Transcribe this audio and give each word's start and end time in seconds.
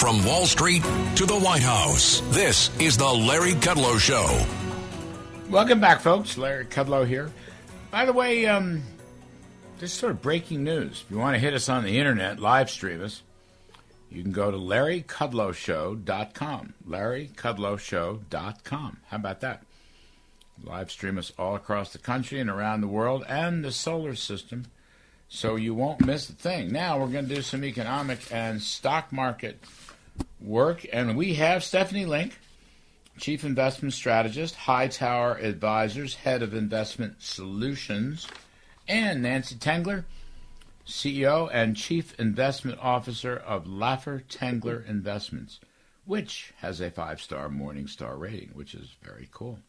From 0.00 0.24
Wall 0.24 0.46
Street 0.46 0.82
to 1.16 1.26
the 1.26 1.38
White 1.38 1.62
House, 1.62 2.22
this 2.30 2.70
is 2.80 2.96
the 2.96 3.06
Larry 3.06 3.52
Kudlow 3.52 3.98
Show. 3.98 4.46
Welcome 5.50 5.78
back, 5.78 6.00
folks. 6.00 6.38
Larry 6.38 6.64
Kudlow 6.64 7.06
here. 7.06 7.30
By 7.90 8.06
the 8.06 8.14
way, 8.14 8.46
um, 8.46 8.82
this 9.78 9.92
is 9.92 9.98
sort 9.98 10.12
of 10.12 10.22
breaking 10.22 10.64
news. 10.64 11.04
If 11.04 11.10
you 11.10 11.18
want 11.18 11.34
to 11.34 11.38
hit 11.38 11.52
us 11.52 11.68
on 11.68 11.84
the 11.84 11.98
internet, 11.98 12.40
live 12.40 12.70
stream 12.70 13.04
us, 13.04 13.22
you 14.08 14.22
can 14.22 14.32
go 14.32 14.50
to 14.50 14.56
larrykudlowshow.com. 14.56 16.74
larrykudlowshow.com. 16.88 18.96
How 19.06 19.16
about 19.16 19.40
that? 19.42 19.62
Live 20.64 20.90
stream 20.90 21.18
us 21.18 21.30
all 21.38 21.56
across 21.56 21.92
the 21.92 21.98
country 21.98 22.40
and 22.40 22.48
around 22.48 22.80
the 22.80 22.88
world 22.88 23.22
and 23.28 23.62
the 23.62 23.70
solar 23.70 24.14
system 24.14 24.64
so 25.28 25.56
you 25.56 25.74
won't 25.74 26.04
miss 26.04 26.28
a 26.28 26.32
thing. 26.32 26.72
Now 26.72 26.98
we're 26.98 27.08
going 27.08 27.28
to 27.28 27.34
do 27.34 27.42
some 27.42 27.64
economic 27.64 28.18
and 28.32 28.60
stock 28.60 29.12
market 29.12 29.62
work, 30.40 30.86
and 30.92 31.16
we 31.16 31.34
have 31.34 31.64
Stephanie 31.64 32.06
Link, 32.06 32.38
Chief 33.18 33.44
Investment 33.44 33.92
Strategist, 33.92 34.54
Hightower 34.54 35.34
Advisors, 35.36 36.14
Head 36.14 36.42
of 36.42 36.54
Investment 36.54 37.16
Solutions, 37.18 38.26
and 38.88 39.22
Nancy 39.22 39.54
Tengler, 39.54 40.04
CEO 40.86 41.48
and 41.52 41.76
Chief 41.76 42.18
Investment 42.18 42.78
Officer 42.80 43.36
of 43.36 43.66
Laffer 43.66 44.24
Tengler 44.24 44.86
Investments, 44.88 45.60
which 46.04 46.52
has 46.58 46.80
a 46.80 46.90
five 46.90 47.20
star 47.20 47.48
Morningstar 47.48 48.18
rating, 48.18 48.50
which 48.54 48.74
is 48.74 48.96
very 49.02 49.28
cool. 49.30 49.60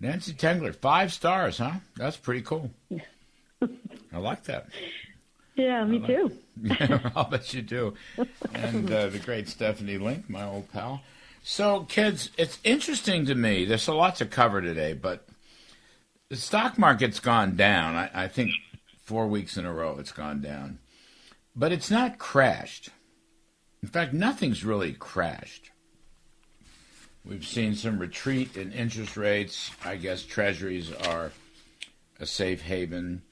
Nancy 0.00 0.32
Tengler, 0.32 0.74
five 0.74 1.12
stars, 1.12 1.58
huh? 1.58 1.74
That's 1.96 2.16
pretty 2.16 2.42
cool. 2.42 2.70
I 4.12 4.18
like 4.18 4.44
that. 4.44 4.66
Yeah, 5.54 5.84
me 5.84 6.00
too. 6.00 6.32
I'll 7.16 7.28
bet 7.28 7.52
you 7.52 7.62
do. 7.62 7.94
And 8.54 8.90
uh, 8.90 9.08
the 9.08 9.18
great 9.18 9.48
Stephanie 9.48 9.98
Link, 9.98 10.28
my 10.28 10.44
old 10.44 10.70
pal. 10.72 11.02
So, 11.42 11.80
kids, 11.88 12.30
it's 12.36 12.58
interesting 12.62 13.26
to 13.26 13.34
me. 13.34 13.64
There's 13.64 13.88
a 13.88 13.94
lot 13.94 14.16
to 14.16 14.26
cover 14.26 14.60
today, 14.60 14.92
but 14.92 15.26
the 16.28 16.36
stock 16.36 16.78
market's 16.78 17.18
gone 17.18 17.56
down. 17.56 17.96
I, 17.96 18.10
I 18.14 18.28
think 18.28 18.52
four 19.02 19.26
weeks 19.26 19.56
in 19.56 19.66
a 19.66 19.72
row 19.72 19.98
it's 19.98 20.12
gone 20.12 20.40
down. 20.40 20.78
But 21.56 21.72
it's 21.72 21.90
not 21.90 22.18
crashed. 22.18 22.90
In 23.82 23.88
fact, 23.88 24.14
nothing's 24.14 24.64
really 24.64 24.92
crashed. 24.92 25.70
We've 27.24 27.46
seen 27.46 27.74
some 27.74 27.98
retreat 27.98 28.56
in 28.56 28.72
interest 28.72 29.16
rates. 29.16 29.70
I 29.84 29.96
guess 29.96 30.22
treasuries 30.22 30.92
are 30.92 31.32
a 32.18 32.26
safe 32.26 32.62
haven. 32.62 33.22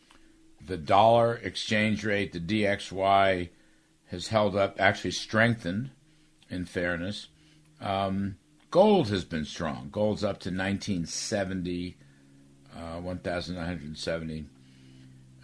The 0.67 0.77
dollar 0.77 1.37
exchange 1.37 2.05
rate, 2.05 2.33
the 2.33 2.41
DXY, 2.41 3.49
has 4.07 4.29
held 4.29 4.57
up, 4.57 4.81
actually 4.81 5.13
strengthened, 5.13 5.91
in 6.51 6.65
fairness. 6.65 7.29
Um, 7.81 8.37
gold 8.71 9.09
has 9.09 9.25
been 9.25 9.45
strong. 9.45 9.89
Gold's 9.91 10.25
up 10.25 10.41
to 10.41 10.51
1970, 10.51 11.97
uh, 12.77 13.01
1,970. 13.01 14.47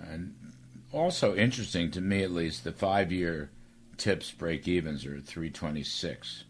And 0.01 0.35
also 0.93 1.35
interesting 1.35 1.91
to 1.93 2.01
me, 2.01 2.23
at 2.23 2.31
least, 2.31 2.65
the 2.65 2.73
five 2.73 3.13
year 3.13 3.51
tips 3.97 4.31
break 4.31 4.69
evens 4.69 5.07
are 5.07 5.17
at 5.17 5.25
326. 5.25 6.45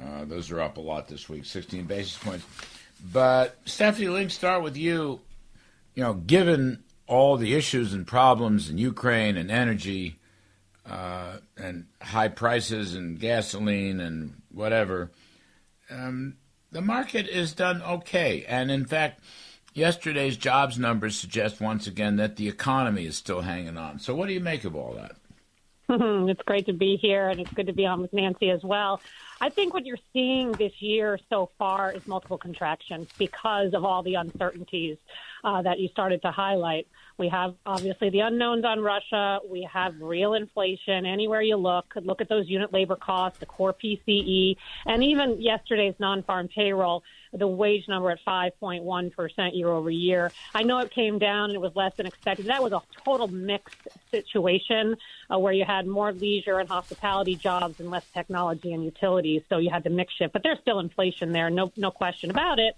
Uh, 0.00 0.24
those 0.24 0.50
are 0.50 0.60
up 0.60 0.76
a 0.76 0.80
lot 0.80 1.08
this 1.08 1.28
week, 1.28 1.44
16 1.44 1.84
basis 1.84 2.16
points. 2.18 2.44
But 3.12 3.58
Stephanie 3.64 4.08
Link, 4.08 4.30
start 4.30 4.62
with 4.62 4.76
you. 4.76 5.20
You 5.94 6.04
know, 6.04 6.14
given 6.14 6.82
all 7.06 7.36
the 7.36 7.54
issues 7.54 7.92
and 7.92 8.06
problems 8.06 8.70
in 8.70 8.78
Ukraine 8.78 9.36
and 9.36 9.50
energy 9.50 10.18
uh, 10.86 11.38
and 11.56 11.86
high 12.00 12.28
prices 12.28 12.94
and 12.94 13.18
gasoline 13.18 14.00
and 14.00 14.40
whatever, 14.50 15.10
um, 15.90 16.36
the 16.70 16.80
market 16.80 17.28
is 17.28 17.52
done 17.52 17.82
okay. 17.82 18.44
And 18.48 18.70
in 18.70 18.84
fact, 18.86 19.20
yesterday's 19.74 20.36
jobs 20.36 20.78
numbers 20.78 21.16
suggest 21.16 21.60
once 21.60 21.86
again 21.86 22.16
that 22.16 22.36
the 22.36 22.48
economy 22.48 23.06
is 23.06 23.16
still 23.16 23.42
hanging 23.42 23.76
on. 23.76 23.98
So, 23.98 24.14
what 24.14 24.28
do 24.28 24.34
you 24.34 24.40
make 24.40 24.64
of 24.64 24.74
all 24.74 24.94
that? 24.94 25.16
it's 25.88 26.42
great 26.42 26.66
to 26.66 26.72
be 26.72 26.96
here, 26.96 27.28
and 27.28 27.40
it's 27.40 27.52
good 27.52 27.66
to 27.66 27.72
be 27.72 27.84
on 27.86 28.00
with 28.00 28.12
Nancy 28.12 28.50
as 28.50 28.62
well. 28.62 29.00
I 29.40 29.50
think 29.50 29.74
what 29.74 29.84
you're 29.84 29.98
seeing 30.12 30.52
this 30.52 30.72
year 30.80 31.18
so 31.28 31.50
far 31.58 31.92
is 31.92 32.06
multiple 32.06 32.38
contractions 32.38 33.08
because 33.18 33.74
of 33.74 33.84
all 33.84 34.02
the 34.02 34.14
uncertainties 34.14 34.96
uh, 35.44 35.62
that 35.62 35.80
you 35.80 35.88
started 35.88 36.22
to 36.22 36.30
highlight. 36.30 36.86
We 37.22 37.28
have 37.28 37.54
obviously 37.64 38.10
the 38.10 38.18
unknowns 38.18 38.64
on 38.64 38.80
Russia. 38.80 39.38
We 39.48 39.62
have 39.72 39.94
real 40.00 40.34
inflation 40.34 41.06
anywhere 41.06 41.40
you 41.40 41.54
look. 41.54 41.94
Look 41.94 42.20
at 42.20 42.28
those 42.28 42.48
unit 42.48 42.72
labor 42.72 42.96
costs, 42.96 43.38
the 43.38 43.46
core 43.46 43.72
PCE, 43.72 44.56
and 44.86 45.04
even 45.04 45.40
yesterday's 45.40 45.94
non 46.00 46.24
farm 46.24 46.48
payroll, 46.48 47.04
the 47.32 47.46
wage 47.46 47.86
number 47.86 48.10
at 48.10 48.18
5.1% 48.26 49.56
year 49.56 49.68
over 49.68 49.88
year. 49.88 50.32
I 50.52 50.64
know 50.64 50.80
it 50.80 50.90
came 50.92 51.20
down 51.20 51.50
and 51.50 51.54
it 51.54 51.60
was 51.60 51.76
less 51.76 51.92
than 51.96 52.06
expected. 52.06 52.46
That 52.46 52.60
was 52.60 52.72
a 52.72 52.82
total 53.04 53.28
mixed 53.28 53.86
situation 54.10 54.96
uh, 55.32 55.38
where 55.38 55.52
you 55.52 55.64
had 55.64 55.86
more 55.86 56.12
leisure 56.12 56.58
and 56.58 56.68
hospitality 56.68 57.36
jobs 57.36 57.78
and 57.78 57.88
less 57.88 58.04
technology 58.12 58.72
and 58.72 58.82
utilities. 58.82 59.42
So 59.48 59.58
you 59.58 59.70
had 59.70 59.84
the 59.84 59.90
mix 59.90 60.12
shift, 60.14 60.32
but 60.32 60.42
there's 60.42 60.58
still 60.58 60.80
inflation 60.80 61.30
there, 61.30 61.50
no, 61.50 61.70
no 61.76 61.92
question 61.92 62.30
about 62.30 62.58
it. 62.58 62.74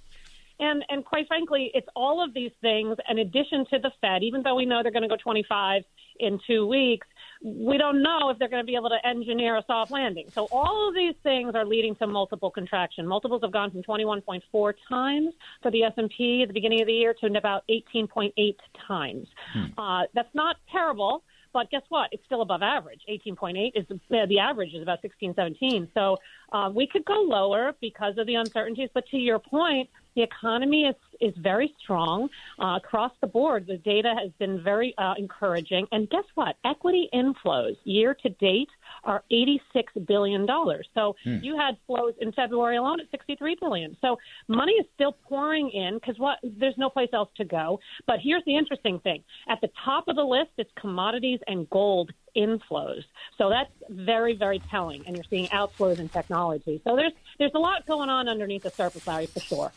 And 0.61 0.85
and 0.89 1.05
quite 1.05 1.27
frankly, 1.27 1.71
it's 1.75 1.89
all 1.97 2.23
of 2.23 2.33
these 2.33 2.53
things 2.61 2.97
in 3.09 3.19
addition 3.19 3.67
to 3.71 3.79
the 3.79 3.91
Fed. 4.01 4.23
Even 4.23 4.43
though 4.43 4.55
we 4.55 4.67
know 4.67 4.83
they're 4.83 4.93
going 4.93 5.03
to 5.03 5.09
go 5.09 5.17
25 5.17 5.83
in 6.21 6.39
two 6.47 6.67
weeks, 6.67 7.07
we 7.43 7.77
don't 7.77 8.03
know 8.03 8.31
if 8.31 8.39
they're 8.39 8.49
going 8.49 8.63
to 8.63 8.67
be 8.67 8.77
able 8.77 8.89
to 8.89 9.07
engineer 9.07 9.57
a 9.57 9.65
soft 9.67 9.91
landing. 9.91 10.27
So 10.33 10.49
all 10.51 10.89
of 10.89 10.95
these 10.95 11.15
things 11.23 11.55
are 11.55 11.65
leading 11.65 11.95
to 11.97 12.07
multiple 12.07 12.51
contraction. 12.51 13.07
Multiples 13.07 13.43
have 13.43 13.53
gone 13.53 13.71
from 13.71 13.83
21.4 13.83 14.75
times 14.89 15.35
for 15.61 15.71
the 15.71 15.83
S&P 15.83 16.43
at 16.43 16.49
the 16.49 16.55
beginning 16.55 16.81
of 16.81 16.87
the 16.87 16.95
year 16.95 17.15
to 17.21 17.27
about 17.27 17.65
18.8 17.69 18.57
times. 18.87 19.29
Hmm. 19.53 19.65
Uh, 19.77 20.03
that's 20.15 20.35
not 20.35 20.57
terrible. 20.71 21.25
But 21.53 21.71
guess 21.71 21.83
what? 21.89 22.09
It's 22.11 22.25
still 22.25 22.43
above 22.43 22.63
average. 22.63 23.03
18.8 23.09 23.73
is 23.77 23.87
uh, 23.91 24.27
the 24.27 24.41
average 24.41 24.75
is 24.75 24.83
about 24.83 25.01
16, 25.03 25.35
17. 25.37 25.89
So 25.95 26.17
uh, 26.53 26.71
we 26.75 26.87
could 26.87 27.05
go 27.05 27.21
lower 27.21 27.75
because 27.81 28.19
of 28.19 28.27
the 28.27 28.35
uncertainties. 28.35 28.91
But 28.93 29.07
to 29.11 29.17
your 29.17 29.39
point, 29.39 29.89
the 30.15 30.23
economy 30.23 30.85
is 30.85 30.95
is 31.21 31.35
very 31.39 31.75
strong 31.83 32.29
uh, 32.59 32.79
across 32.83 33.13
the 33.21 33.27
board. 33.27 33.67
The 33.67 33.79
data 33.79 34.15
has 34.21 34.31
been 34.39 34.63
very 34.63 34.95
uh, 34.99 35.15
encouraging. 35.17 35.87
And 35.93 36.09
guess 36.11 36.25
what? 36.35 36.57
Equity 36.65 37.09
inflows 37.15 37.77
year 37.85 38.15
to 38.23 38.29
date 38.31 38.69
are 39.05 39.23
$86 39.31 39.59
billion. 40.07 40.47
So 40.95 41.17
hmm. 41.25 41.39
you 41.41 41.57
had 41.57 41.77
flows 41.87 42.15
in 42.21 42.33
February 42.33 42.77
alone 42.77 43.01
at 43.01 43.11
63 43.11 43.57
billion. 43.61 43.97
So 44.01 44.19
money 44.49 44.73
is 44.73 44.87
still 44.95 45.13
pouring 45.13 45.71
in 45.71 45.95
because 45.95 46.19
what 46.19 46.39
there's 46.43 46.77
no 46.77 46.91
place 46.91 47.11
else 47.13 47.31
to 47.37 47.45
go. 47.45 47.81
But 48.07 48.17
here's 48.23 48.45
the 48.45 48.57
interesting 48.57 48.99
thing: 49.01 49.23
at 49.49 49.61
the 49.61 49.71
top 49.85 50.09
of 50.09 50.17
the 50.17 50.25
list, 50.25 50.51
it's 50.59 50.71
commodities 50.79 51.41
and 51.47 51.69
gold 51.71 52.13
inflows. 52.37 53.05
So 53.39 53.49
that's 53.49 53.71
very, 53.89 54.35
very 54.35 54.59
telling. 54.71 55.07
And 55.07 55.17
you're 55.17 55.25
seeing 55.31 55.47
outflows 55.49 55.99
in 55.99 56.09
technology. 56.09 56.81
So 56.85 56.97
there's 56.97 57.13
there's 57.39 57.55
a 57.55 57.59
lot 57.59 57.87
going 57.87 58.11
on 58.11 58.29
underneath 58.29 58.63
the 58.63 58.71
surface, 58.71 59.07
Larry, 59.07 59.27
for 59.27 59.41
sure. 59.41 59.73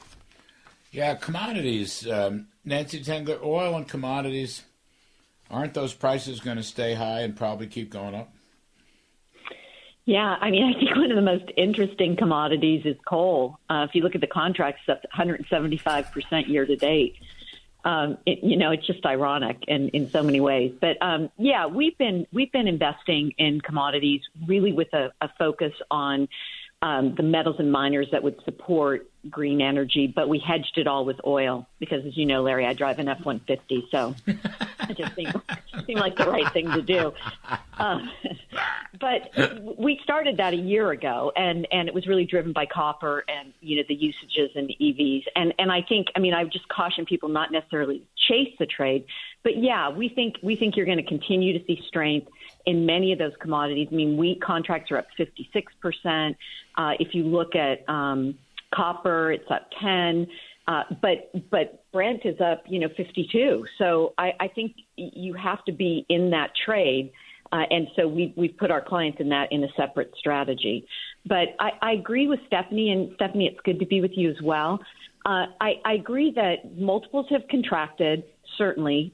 Yeah, 0.97 1.13
commodities. 1.13 2.09
Um, 2.09 2.47
Nancy 2.65 3.03
Tengler, 3.03 3.39
oil 3.43 3.75
and 3.75 3.87
commodities. 3.87 4.63
Aren't 5.47 5.75
those 5.75 5.93
prices 5.93 6.39
going 6.39 6.57
to 6.57 6.63
stay 6.63 6.95
high 6.95 7.19
and 7.19 7.37
probably 7.37 7.67
keep 7.67 7.91
going 7.91 8.15
up? 8.15 8.33
Yeah, 10.05 10.37
I 10.41 10.49
mean, 10.49 10.63
I 10.63 10.79
think 10.79 10.95
one 10.95 11.11
of 11.11 11.15
the 11.15 11.21
most 11.21 11.51
interesting 11.55 12.15
commodities 12.15 12.83
is 12.83 12.95
coal. 13.07 13.59
Uh, 13.69 13.85
if 13.87 13.93
you 13.93 14.01
look 14.01 14.15
at 14.15 14.21
the 14.21 14.27
contracts, 14.27 14.81
that's 14.87 15.05
175% 15.15 16.47
year 16.47 16.65
to 16.65 16.75
date. 16.75 17.17
Um, 17.85 18.17
it, 18.25 18.39
you 18.43 18.57
know, 18.57 18.71
it's 18.71 18.87
just 18.87 19.05
ironic 19.05 19.65
in, 19.67 19.89
in 19.89 20.09
so 20.09 20.23
many 20.23 20.39
ways. 20.39 20.73
But 20.81 20.99
um, 20.99 21.29
yeah, 21.37 21.67
we've 21.67 21.97
been 21.99 22.25
we've 22.33 22.51
been 22.51 22.67
investing 22.67 23.33
in 23.37 23.61
commodities 23.61 24.21
really 24.47 24.73
with 24.73 24.91
a, 24.95 25.11
a 25.21 25.29
focus 25.37 25.73
on 25.91 26.27
um, 26.81 27.15
the 27.15 27.23
metals 27.23 27.57
and 27.59 27.71
miners 27.71 28.07
that 28.11 28.23
would 28.23 28.43
support 28.45 29.07
green 29.29 29.61
energy, 29.61 30.07
but 30.07 30.29
we 30.29 30.39
hedged 30.39 30.77
it 30.77 30.87
all 30.87 31.05
with 31.05 31.17
oil 31.25 31.67
because, 31.79 32.05
as 32.05 32.15
you 32.17 32.25
know, 32.25 32.43
Larry, 32.43 32.65
I 32.65 32.73
drive 32.73 32.99
an 32.99 33.07
F 33.07 33.25
one 33.25 33.39
fifty, 33.41 33.87
so 33.91 34.15
it 34.25 34.97
just 34.97 35.15
seemed, 35.15 35.33
seemed 35.85 35.99
like 35.99 36.15
the 36.15 36.27
right 36.27 36.51
thing 36.53 36.71
to 36.71 36.81
do. 36.81 37.13
Uh, 37.77 37.99
but 38.99 39.77
we 39.77 39.99
started 40.03 40.37
that 40.37 40.53
a 40.53 40.57
year 40.57 40.91
ago, 40.91 41.31
and 41.35 41.67
and 41.71 41.87
it 41.87 41.93
was 41.93 42.07
really 42.07 42.25
driven 42.25 42.53
by 42.53 42.65
copper 42.65 43.23
and 43.27 43.53
you 43.61 43.77
know 43.77 43.83
the 43.87 43.95
usages 43.95 44.51
and 44.55 44.69
EVs, 44.81 45.23
and 45.35 45.53
and 45.59 45.71
I 45.71 45.81
think, 45.81 46.07
I 46.15 46.19
mean, 46.19 46.33
I 46.33 46.43
just 46.45 46.67
caution 46.67 47.05
people 47.05 47.29
not 47.29 47.51
necessarily 47.51 48.03
chase 48.27 48.53
the 48.59 48.65
trade, 48.65 49.05
but 49.43 49.57
yeah, 49.57 49.89
we 49.89 50.09
think 50.09 50.35
we 50.41 50.55
think 50.55 50.75
you're 50.75 50.85
going 50.85 50.97
to 50.97 51.07
continue 51.07 51.57
to 51.57 51.65
see 51.65 51.81
strength 51.87 52.27
in 52.65 52.85
many 52.85 53.13
of 53.13 53.19
those 53.19 53.33
commodities. 53.39 53.87
I 53.91 53.95
mean, 53.95 54.17
wheat 54.17 54.41
contracts 54.41 54.91
are 54.91 54.97
up 54.97 55.07
56 55.17 55.73
percent. 55.81 56.37
Uh, 56.75 56.91
if 56.99 57.13
you 57.13 57.23
look 57.23 57.55
at 57.55 57.87
um, 57.89 58.37
Copper, 58.73 59.31
it's 59.31 59.49
up 59.49 59.69
10. 59.81 60.27
Uh, 60.67 60.83
but 61.01 61.31
but 61.49 61.85
Brent 61.93 62.25
is 62.25 62.39
up, 62.41 62.63
you 62.67 62.79
know, 62.79 62.89
52. 62.97 63.65
So 63.77 64.13
I, 64.17 64.31
I 64.39 64.47
think 64.49 64.75
you 64.97 65.33
have 65.33 65.63
to 65.65 65.71
be 65.71 66.05
in 66.09 66.31
that 66.31 66.51
trade. 66.65 67.11
Uh, 67.51 67.63
and 67.69 67.87
so 67.95 68.07
we, 68.07 68.33
we've 68.35 68.57
put 68.57 68.71
our 68.71 68.81
clients 68.81 69.19
in 69.21 69.29
that 69.29 69.47
in 69.51 69.63
a 69.63 69.67
separate 69.77 70.11
strategy. 70.17 70.85
But 71.25 71.55
I, 71.59 71.69
I 71.81 71.91
agree 71.93 72.27
with 72.27 72.39
Stephanie, 72.47 72.91
and 72.91 73.11
Stephanie, 73.15 73.47
it's 73.47 73.59
good 73.63 73.79
to 73.79 73.85
be 73.85 74.01
with 74.01 74.11
you 74.15 74.29
as 74.29 74.41
well. 74.43 74.79
Uh, 75.25 75.45
I, 75.61 75.75
I 75.85 75.93
agree 75.93 76.33
that 76.35 76.77
multiples 76.77 77.27
have 77.29 77.41
contracted, 77.49 78.23
certainly. 78.57 79.13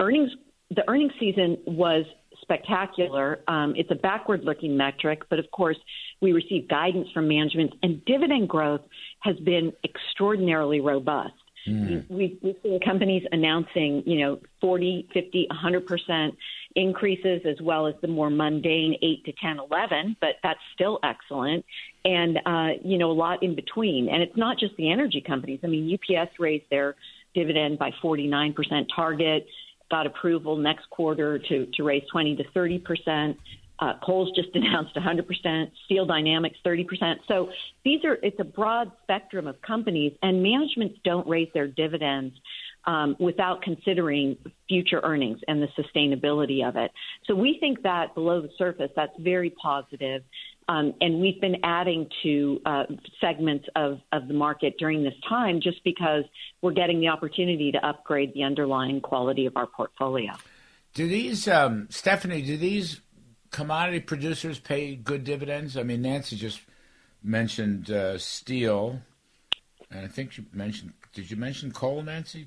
Earnings, 0.00 0.30
the 0.70 0.88
earnings 0.88 1.12
season 1.20 1.58
was 1.66 2.04
spectacular. 2.46 3.40
Um, 3.48 3.74
it's 3.76 3.90
a 3.90 3.96
backward 3.96 4.44
looking 4.44 4.76
metric, 4.76 5.22
but 5.28 5.38
of 5.38 5.50
course, 5.50 5.76
we 6.20 6.32
receive 6.32 6.68
guidance 6.68 7.08
from 7.12 7.28
management, 7.28 7.74
and 7.82 8.04
dividend 8.04 8.48
growth 8.48 8.82
has 9.20 9.36
been 9.40 9.72
extraordinarily 9.84 10.80
robust. 10.80 11.34
Mm. 11.68 12.08
We've, 12.08 12.38
we've 12.42 12.56
seen 12.62 12.78
companies 12.80 13.24
announcing, 13.32 14.04
you 14.06 14.20
know, 14.20 14.38
40, 14.60 15.08
50, 15.12 15.48
100% 15.50 16.36
increases, 16.76 17.42
as 17.44 17.60
well 17.60 17.88
as 17.88 17.94
the 18.02 18.08
more 18.08 18.30
mundane 18.30 18.96
8 19.02 19.24
to 19.24 19.32
10, 19.32 19.58
11, 19.70 20.16
but 20.20 20.36
that's 20.42 20.60
still 20.74 21.00
excellent. 21.02 21.64
And, 22.04 22.38
uh, 22.46 22.78
you 22.84 22.98
know, 22.98 23.10
a 23.10 23.12
lot 23.12 23.42
in 23.42 23.56
between. 23.56 24.08
And 24.08 24.22
it's 24.22 24.36
not 24.36 24.58
just 24.58 24.76
the 24.76 24.92
energy 24.92 25.20
companies. 25.20 25.60
I 25.64 25.66
mean, 25.66 25.92
UPS 25.92 26.38
raised 26.38 26.66
their 26.70 26.94
dividend 27.34 27.78
by 27.78 27.90
49% 28.02 28.54
target, 28.94 29.46
got 29.90 30.06
approval 30.06 30.56
next 30.56 30.88
quarter 30.90 31.38
to, 31.38 31.66
to 31.74 31.82
raise 31.82 32.02
20 32.10 32.36
to 32.36 32.44
30%. 32.54 33.36
Uh, 33.78 33.92
Kohl's 34.04 34.30
just 34.34 34.48
announced 34.54 34.94
100%, 34.94 35.70
Steel 35.84 36.06
Dynamics 36.06 36.56
30%. 36.64 37.16
So 37.28 37.50
these 37.84 38.04
are 38.04 38.14
it's 38.22 38.40
a 38.40 38.44
broad 38.44 38.90
spectrum 39.02 39.46
of 39.46 39.60
companies, 39.62 40.12
and 40.22 40.42
managements 40.42 40.98
don't 41.04 41.26
raise 41.28 41.48
their 41.54 41.68
dividends 41.68 42.34
um, 42.86 43.16
without 43.18 43.62
considering 43.62 44.36
future 44.68 45.00
earnings 45.02 45.40
and 45.48 45.62
the 45.62 45.68
sustainability 45.78 46.66
of 46.66 46.76
it. 46.76 46.90
So 47.26 47.34
we 47.34 47.58
think 47.58 47.82
that 47.82 48.14
below 48.14 48.40
the 48.40 48.50
surface, 48.56 48.90
that's 48.94 49.12
very 49.18 49.50
positive. 49.50 50.22
Um, 50.68 50.94
and 51.00 51.20
we've 51.20 51.40
been 51.40 51.58
adding 51.62 52.08
to 52.22 52.60
uh, 52.66 52.84
segments 53.20 53.66
of, 53.76 54.00
of 54.12 54.26
the 54.26 54.34
market 54.34 54.74
during 54.78 55.02
this 55.04 55.14
time 55.28 55.60
just 55.60 55.82
because 55.84 56.24
we're 56.60 56.72
getting 56.72 57.00
the 57.00 57.08
opportunity 57.08 57.70
to 57.72 57.86
upgrade 57.86 58.34
the 58.34 58.42
underlying 58.42 59.00
quality 59.00 59.46
of 59.46 59.56
our 59.56 59.66
portfolio. 59.66 60.32
Do 60.94 61.06
these, 61.06 61.46
um, 61.46 61.86
Stephanie, 61.90 62.42
do 62.42 62.56
these 62.56 63.00
commodity 63.50 64.00
producers 64.00 64.58
pay 64.58 64.96
good 64.96 65.24
dividends? 65.24 65.76
I 65.76 65.82
mean, 65.82 66.02
Nancy 66.02 66.36
just 66.36 66.60
mentioned 67.22 67.90
uh, 67.90 68.18
steel, 68.18 69.00
and 69.90 70.04
I 70.04 70.08
think 70.08 70.36
you 70.36 70.46
mentioned. 70.52 70.94
Did 71.12 71.30
you 71.30 71.36
mention 71.36 71.70
coal, 71.70 72.02
Nancy? 72.02 72.46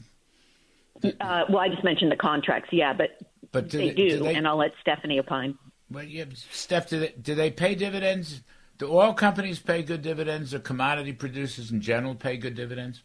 Uh, 1.04 1.46
well, 1.50 1.60
I 1.60 1.70
just 1.70 1.84
mentioned 1.84 2.12
the 2.12 2.18
contracts, 2.18 2.70
yeah, 2.72 2.94
but, 2.94 3.22
but 3.52 3.70
do 3.70 3.78
they, 3.78 3.90
they, 3.90 3.96
do, 3.96 4.10
do 4.10 4.24
they, 4.24 4.36
and 4.36 4.48
I'll 4.48 4.58
let 4.58 4.72
Stephanie 4.82 5.20
opine. 5.20 5.58
Well, 5.92 6.04
yeah, 6.04 6.26
Steph, 6.52 6.90
do 6.90 7.00
they, 7.00 7.14
do 7.22 7.36
they 7.36 7.52
pay 7.52 7.76
dividends? 7.76 8.42
Do 8.78 8.92
oil 8.92 9.14
companies 9.14 9.60
pay 9.60 9.82
good 9.82 10.02
dividends, 10.02 10.54
or 10.54 10.60
commodity 10.60 11.14
producers 11.14 11.72
in 11.72 11.82
general 11.82 12.16
pay 12.16 12.38
good 12.38 12.56
dividends? 12.56 13.04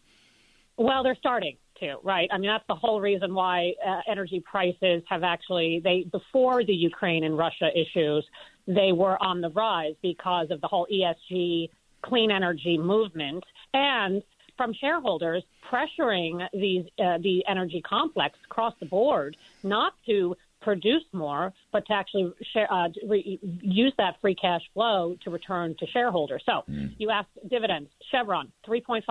Well, 0.77 1.03
they're 1.03 1.17
starting 1.17 1.57
to, 1.81 1.97
right? 2.03 2.29
I 2.33 2.39
mean, 2.39 2.49
that's 2.49 2.67
the 2.69 2.75
whole 2.75 3.01
reason 3.01 3.35
why 3.35 3.73
uh, 3.85 4.01
energy 4.09 4.41
prices 4.41 5.03
have 5.09 5.23
actually 5.23 5.81
they 5.83 6.07
before 6.11 6.65
the 6.65 6.75
Ukraine 6.75 7.25
and 7.25 7.37
Russia 7.37 7.71
issues, 7.75 8.27
they 8.67 8.93
were 8.93 9.21
on 9.23 9.41
the 9.41 9.51
rise 9.51 9.95
because 10.03 10.51
of 10.51 10.61
the 10.61 10.69
whole 10.69 10.87
ESG 10.93 11.71
clean 12.03 12.31
energy 12.31 12.79
movement 12.79 13.45
and 13.73 14.23
from 14.57 14.73
shareholders 14.75 15.43
pressuring 15.71 16.47
these 16.53 16.85
uh, 16.99 17.19
the 17.19 17.45
energy 17.49 17.83
complex 17.83 18.39
across 18.45 18.75
the 18.81 18.87
board 18.87 19.37
not 19.63 19.95
to 20.07 20.37
produce 20.65 21.05
more, 21.13 21.53
but 21.73 21.87
to 21.87 21.93
actually 21.93 22.33
share, 22.53 22.73
uh, 22.73 22.89
re- 23.07 23.39
use 23.61 23.93
that 23.99 24.17
free 24.21 24.35
cash 24.35 24.63
flow 24.73 25.15
to 25.23 25.31
return 25.31 25.77
to 25.79 25.87
shareholders. 25.89 26.43
So 26.47 26.63
mm. 26.69 26.95
you 26.97 27.11
asked 27.11 27.29
dividends, 27.49 27.91
Chevron, 28.11 28.51
3.5% 28.67 29.05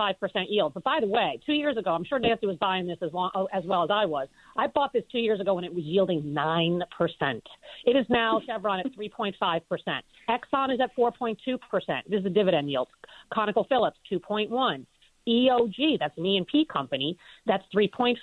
yield. 0.48 0.74
But 0.74 0.82
by 0.82 0.98
the 1.00 1.06
way, 1.06 1.40
two 1.46 1.52
years 1.52 1.76
ago, 1.76 1.92
I'm 1.92 2.04
sure 2.04 2.18
Nancy 2.18 2.46
was 2.46 2.56
buying 2.56 2.86
this 2.86 2.98
as, 3.00 3.12
long, 3.12 3.30
as 3.52 3.64
well 3.64 3.84
as 3.84 3.90
I 3.90 4.04
was. 4.04 4.26
I 4.56 4.66
bought 4.66 4.92
this 4.92 5.04
two 5.10 5.20
years 5.20 5.40
ago 5.40 5.54
when 5.54 5.64
it 5.64 5.72
was 5.72 5.84
yielding 5.84 6.22
9%. 6.22 6.80
It 7.86 7.96
is 7.96 8.06
now 8.10 8.40
Chevron 8.44 8.80
at 8.80 8.86
3.5%. 8.86 9.60
Exxon 10.28 10.74
is 10.74 10.80
at 10.80 10.94
4.2%. 10.96 11.36
This 12.08 12.18
is 12.18 12.24
the 12.24 12.30
dividend 12.30 12.68
yield. 12.68 12.88
ConocoPhillips, 13.32 13.92
2.1. 14.10 14.86
EOG, 15.28 15.98
that's 15.98 16.16
an 16.18 16.26
E&P 16.26 16.66
company, 16.70 17.16
that's 17.46 17.64
3.5. 17.74 18.16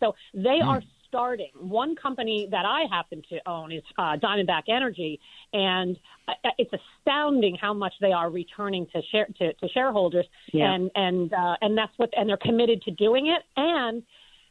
So 0.00 0.14
they 0.32 0.60
mm. 0.60 0.66
are 0.66 0.82
starting. 1.14 1.50
One 1.60 1.94
company 1.94 2.48
that 2.50 2.64
I 2.66 2.82
happen 2.90 3.22
to 3.28 3.38
own 3.48 3.70
is 3.70 3.82
uh, 3.98 4.16
Diamondback 4.16 4.64
Energy, 4.68 5.20
and 5.52 5.96
uh, 6.26 6.50
it's 6.58 6.72
astounding 6.72 7.56
how 7.60 7.72
much 7.72 7.92
they 8.00 8.10
are 8.10 8.30
returning 8.30 8.86
to 8.92 9.00
share 9.12 9.26
to, 9.38 9.52
to 9.52 9.68
shareholders, 9.68 10.26
yeah. 10.52 10.74
and 10.74 10.90
and 10.96 11.32
uh, 11.32 11.54
and 11.60 11.78
that's 11.78 11.92
what 11.98 12.10
and 12.16 12.28
they're 12.28 12.36
committed 12.36 12.82
to 12.82 12.90
doing 12.90 13.28
it, 13.28 13.42
and 13.56 14.02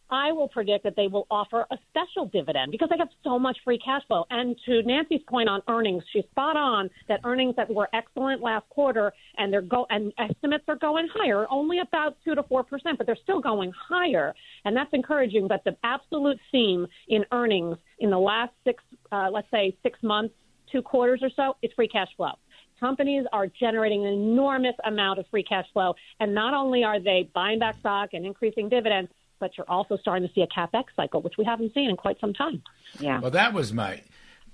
I 0.10 0.32
will 0.32 0.48
predict 0.48 0.84
that 0.84 0.96
they 0.96 1.08
will 1.08 1.26
offer 1.32 1.66
a 1.72 1.78
special 1.90 2.28
dividend 2.28 2.72
because 2.72 2.90
they 2.90 2.98
have 2.98 3.10
so 3.24 3.40
much 3.40 3.58
free 3.64 3.80
cash 3.80 4.02
flow. 4.08 4.26
And 4.30 4.56
to 4.66 4.84
Nancy's 4.84 5.22
point 5.28 5.50
on 5.50 5.62
earnings, 5.68 6.04
she's 6.12 6.26
spot 6.26 6.58
on 6.58 6.90
that 7.08 7.22
earnings 7.24 7.56
that 7.56 7.70
were 7.74 7.90
excellent 7.94 8.42
last 8.42 8.68
quarter 8.70 9.14
and 9.38 9.52
they're 9.52 9.62
go 9.62 9.88
and 9.90 10.14
estimates 10.20 10.66
are 10.68 10.76
going 10.76 11.08
higher, 11.14 11.48
only 11.50 11.80
about 11.80 12.18
two 12.24 12.36
to 12.36 12.44
four 12.44 12.64
percent, 12.64 12.98
but 12.98 13.08
they're 13.08 13.18
still 13.24 13.42
going 13.42 13.72
higher, 13.90 14.34
and 14.66 14.76
that's 14.76 14.94
encouraging. 14.94 15.48
But 15.48 15.64
the 15.64 15.76
absolute 15.84 16.40
theme 16.52 16.88
in 17.08 17.26
earnings 17.32 17.78
in 18.00 18.10
the 18.10 18.20
last 18.20 18.54
six, 18.64 18.84
uh, 19.12 19.30
let's 19.32 19.50
say 19.52 19.76
six 19.84 19.98
months, 20.04 20.34
two 20.72 20.82
quarters 20.82 21.22
or 21.24 21.30
so, 21.36 21.56
is 21.62 21.72
free 21.76 21.88
cash 21.88 22.10
flow 22.18 22.34
companies 22.80 23.24
are 23.32 23.48
generating 23.48 24.06
an 24.06 24.12
enormous 24.12 24.76
amount 24.86 25.18
of 25.18 25.26
free 25.32 25.44
cash 25.44 25.66
flow. 25.72 25.94
And 26.20 26.36
not 26.36 26.54
only 26.54 26.84
are 26.84 27.00
they 27.00 27.30
buying 27.34 27.58
back 27.58 27.80
stock 27.80 28.10
and 28.12 28.26
increasing 28.26 28.68
dividends, 28.68 29.10
but 29.44 29.58
you're 29.58 29.70
also 29.70 29.98
starting 29.98 30.26
to 30.26 30.34
see 30.34 30.40
a 30.40 30.48
capex 30.48 30.86
cycle, 30.96 31.22
which 31.22 31.34
we 31.38 31.44
haven't 31.44 31.74
seen 31.74 31.90
in 31.90 31.98
quite 31.98 32.18
some 32.22 32.34
time. 32.34 32.64
Yeah. 32.98 33.20
Well, 33.20 33.32
that 33.32 33.52
was 33.52 33.74
my, 33.74 34.02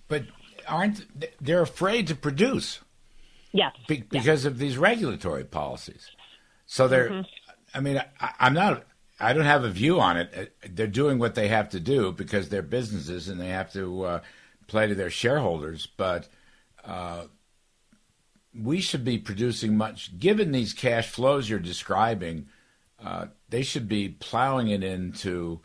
but 0.07 0.24
aren't 0.68 1.06
they're 1.39 1.62
afraid 1.62 2.07
to 2.07 2.15
produce? 2.15 2.80
Yes. 3.51 3.75
Be, 3.88 4.03
because 4.09 4.45
of 4.45 4.57
these 4.57 4.80
regulatory 4.80 5.44
policies. 5.44 6.09
So 6.65 6.88
they're, 6.88 7.09
mm-hmm. 7.12 7.21
I 7.71 7.81
mean, 7.81 8.01
I, 8.19 8.31
I'm 8.39 8.56
not. 8.56 8.83
I 9.19 9.33
don't 9.33 9.45
have 9.45 9.63
a 9.63 9.69
view 9.69 10.00
on 10.00 10.18
it. 10.18 10.56
They're 10.68 10.88
doing 10.88 11.19
what 11.19 11.35
they 11.35 11.50
have 11.50 11.69
to 11.69 11.80
do 11.80 12.12
because 12.12 12.50
they're 12.50 12.63
businesses 12.63 13.30
and 13.30 13.39
they 13.39 13.50
have 13.50 13.71
to 13.74 14.03
uh, 14.06 14.19
play 14.65 14.88
to 14.88 14.95
their 14.95 15.12
shareholders. 15.12 15.85
But 15.85 16.30
uh, 16.83 17.25
we 18.56 18.81
should 18.81 19.06
be 19.06 19.19
producing 19.19 19.77
much, 19.77 20.18
given 20.18 20.52
these 20.52 20.73
cash 20.73 21.09
flows 21.09 21.47
you're 21.47 21.59
describing 21.59 22.47
uh, 23.03 23.27
they 23.49 23.63
should 23.63 23.87
be 23.87 24.09
plowing 24.09 24.68
it 24.69 24.83
into 24.83 25.61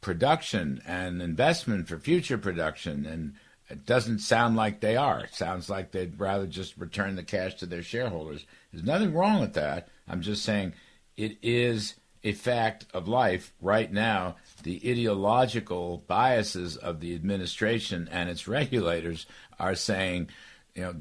production 0.00 0.80
and 0.86 1.20
investment 1.20 1.88
for 1.88 1.98
future 1.98 2.38
production. 2.38 3.04
And 3.06 3.34
it 3.68 3.86
doesn't 3.86 4.20
sound 4.20 4.56
like 4.56 4.80
they 4.80 4.96
are. 4.96 5.20
It 5.20 5.34
sounds 5.34 5.68
like 5.70 5.92
they'd 5.92 6.18
rather 6.18 6.46
just 6.46 6.76
return 6.76 7.16
the 7.16 7.22
cash 7.22 7.54
to 7.56 7.66
their 7.66 7.82
shareholders. 7.82 8.44
There's 8.72 8.84
nothing 8.84 9.14
wrong 9.14 9.40
with 9.40 9.54
that. 9.54 9.88
I'm 10.08 10.22
just 10.22 10.44
saying 10.44 10.74
it 11.16 11.38
is 11.42 11.94
a 12.24 12.32
fact 12.32 12.86
of 12.92 13.08
life 13.08 13.52
right 13.60 13.90
now. 13.92 14.36
The 14.62 14.80
ideological 14.84 16.04
biases 16.06 16.76
of 16.76 17.00
the 17.00 17.14
administration 17.14 18.08
and 18.10 18.28
its 18.28 18.48
regulators 18.48 19.26
are 19.58 19.74
saying, 19.74 20.28
you 20.74 20.82
know, 20.82 20.94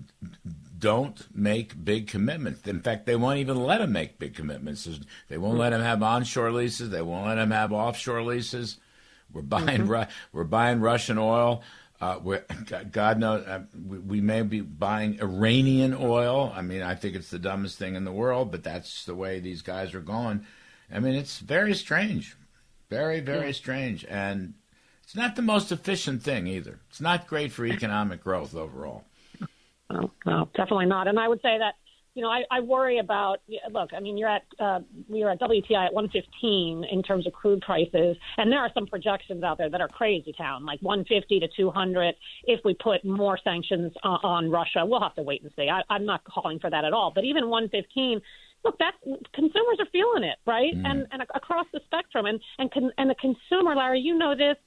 don't 0.80 1.28
make 1.36 1.84
big 1.84 2.08
commitments. 2.08 2.68
In 2.68 2.82
fact, 2.82 3.06
they 3.06 3.16
won't 3.16 3.40
even 3.40 3.58
let 3.64 3.80
them 3.80 3.92
make 3.92 4.20
big 4.20 4.36
commitments. 4.36 4.88
They 5.28 5.38
won't 5.38 5.58
let 5.58 5.72
them 5.72 5.82
have 5.82 6.02
onshore 6.02 6.52
leases. 6.52 6.90
They 6.90 7.02
won't 7.02 7.28
let 7.28 7.36
them 7.36 7.52
have 7.52 7.72
offshore 7.72 8.24
leases. 8.24 8.78
We're 9.32 9.42
buying 9.42 9.82
mm-hmm. 9.88 10.12
we're 10.32 10.44
buying 10.44 10.80
Russian 10.80 11.18
oil. 11.18 11.62
Uh, 12.02 12.18
God 12.92 13.20
knows 13.20 13.46
uh, 13.46 13.64
we, 13.88 14.00
we, 14.00 14.22
may 14.22 14.42
be 14.42 14.62
buying 14.62 15.20
Iranian 15.22 15.94
oil. 15.94 16.52
I 16.56 16.62
mean, 16.62 16.82
I 16.82 16.96
think 16.96 17.16
it's 17.16 17.30
the 17.30 17.40
dumbest 17.40 17.78
thing 17.78 17.96
in 17.96 18.06
the 18.06 18.12
world, 18.12 18.52
but 18.52 18.64
that's 18.64 19.04
the 19.04 19.16
way 19.16 19.40
these 19.40 19.62
guys 19.62 19.94
are 19.94 20.00
going. 20.00 20.46
I 20.92 21.00
mean, 21.00 21.14
it's 21.14 21.40
very 21.40 21.76
strange, 21.76 22.38
very 22.90 23.20
very 23.20 23.48
yeah. 23.48 23.52
strange, 23.52 24.06
and 24.06 24.54
it's 25.04 25.16
not 25.16 25.36
the 25.36 25.42
most 25.42 25.72
efficient 25.74 26.24
thing 26.24 26.48
either. 26.48 26.80
It's 26.90 27.02
not 27.02 27.28
great 27.28 27.52
for 27.52 27.66
economic 27.66 28.24
growth 28.24 28.56
overall. 28.56 29.04
No, 29.92 30.12
no, 30.26 30.50
definitely 30.56 30.86
not. 30.86 31.08
And 31.08 31.20
I 31.20 31.28
would 31.28 31.42
say 31.42 31.58
that, 31.58 31.74
you 32.16 32.24
know, 32.24 32.30
I, 32.30 32.44
I 32.52 32.60
worry 32.60 33.00
about. 33.00 33.42
Look, 33.72 33.92
I 33.96 34.00
mean, 34.00 34.18
you're 34.18 34.30
at 34.30 34.44
uh, 34.60 34.80
you're 35.08 35.30
at 35.30 35.40
WTI 35.40 35.88
at 35.88 35.94
115 35.94 36.84
in 36.92 37.04
terms 37.04 37.26
of 37.26 37.34
crude 37.34 37.62
prices, 37.62 38.18
and 38.38 38.52
there 38.52 38.60
are 38.60 38.70
some 38.74 38.88
projections 38.88 39.44
out 39.44 39.58
there 39.58 39.70
that 39.70 39.80
are 39.80 39.88
crazy 39.88 40.34
town, 40.38 40.66
like 40.66 40.82
150 40.82 41.40
to 41.40 41.48
200. 41.56 42.16
If 42.46 42.62
we 42.66 42.74
put 42.74 43.06
more 43.06 43.40
sanctions 43.44 43.94
uh, 44.04 44.18
on 44.24 44.50
Russia, 44.50 44.86
we'll 44.86 45.02
have 45.02 45.16
to 45.16 45.22
wait 45.22 45.44
and 45.44 45.52
see. 45.56 45.70
I, 45.70 45.82
I'm 45.90 46.06
not 46.06 46.24
calling 46.24 46.60
for 46.60 46.70
that 46.70 46.84
at 46.84 46.94
all. 46.94 47.12
But 47.14 47.24
even 47.26 47.48
115 47.48 48.22
look, 48.66 48.78
that 48.80 48.94
consumers 49.34 49.78
are 49.80 49.88
feeling 49.92 50.24
it, 50.24 50.38
right? 50.46 50.76
Mm. 50.76 50.86
And 50.86 51.08
and 51.12 51.22
across 51.34 51.68
the 51.74 51.80
spectrum, 51.86 52.26
and 52.26 52.40
and 52.58 52.72
con, 52.72 52.92
and 52.98 53.10
the 53.10 53.16
consumer, 53.16 53.76
Larry, 53.76 54.00
you 54.00 54.18
know 54.18 54.36
this 54.36 54.58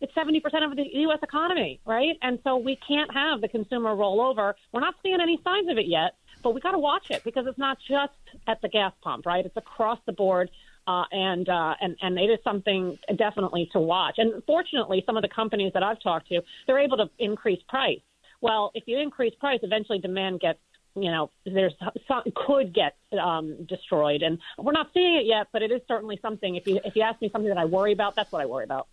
it's 0.00 0.12
70% 0.14 0.42
of 0.64 0.76
the 0.76 0.84
U.S. 0.92 1.18
economy, 1.22 1.80
right? 1.84 2.16
And 2.22 2.38
so 2.42 2.56
we 2.56 2.76
can't 2.76 3.12
have 3.12 3.40
the 3.40 3.48
consumer 3.48 3.94
roll 3.94 4.20
over. 4.20 4.56
We're 4.72 4.80
not 4.80 4.94
seeing 5.02 5.20
any 5.20 5.40
signs 5.44 5.70
of 5.70 5.78
it 5.78 5.86
yet, 5.86 6.14
but 6.42 6.54
we 6.54 6.60
got 6.60 6.72
to 6.72 6.78
watch 6.78 7.10
it 7.10 7.22
because 7.24 7.46
it's 7.46 7.58
not 7.58 7.78
just 7.86 8.12
at 8.46 8.62
the 8.62 8.68
gas 8.68 8.92
pump, 9.02 9.26
right? 9.26 9.44
It's 9.44 9.56
across 9.56 9.98
the 10.06 10.12
board. 10.12 10.50
Uh, 10.86 11.04
and 11.12 11.48
uh, 11.48 11.74
and 11.80 11.94
and 12.00 12.18
it 12.18 12.30
is 12.30 12.38
something 12.42 12.98
definitely 13.16 13.68
to 13.70 13.78
watch. 13.78 14.14
And 14.16 14.42
fortunately, 14.44 15.04
some 15.04 15.16
of 15.16 15.22
the 15.22 15.28
companies 15.28 15.72
that 15.74 15.82
I've 15.82 16.00
talked 16.00 16.28
to, 16.28 16.40
they're 16.66 16.78
able 16.78 16.96
to 16.96 17.10
increase 17.18 17.60
price. 17.68 18.00
Well, 18.40 18.72
if 18.74 18.84
you 18.86 18.98
increase 18.98 19.34
price, 19.34 19.60
eventually 19.62 19.98
demand 19.98 20.40
gets 20.40 20.58
you 20.96 21.10
know, 21.10 21.30
there's 21.44 21.74
some 22.08 22.22
could 22.34 22.74
get 22.74 22.96
um, 23.18 23.64
destroyed, 23.64 24.22
and 24.22 24.38
we're 24.58 24.72
not 24.72 24.88
seeing 24.92 25.16
it 25.16 25.26
yet. 25.26 25.48
But 25.52 25.62
it 25.62 25.70
is 25.70 25.80
certainly 25.86 26.18
something. 26.20 26.56
If 26.56 26.66
you 26.66 26.80
if 26.84 26.96
you 26.96 27.02
ask 27.02 27.20
me 27.20 27.30
something 27.30 27.48
that 27.48 27.58
I 27.58 27.66
worry 27.66 27.92
about, 27.92 28.16
that's 28.16 28.32
what 28.32 28.42
I 28.42 28.46
worry 28.46 28.64
about. 28.64 28.88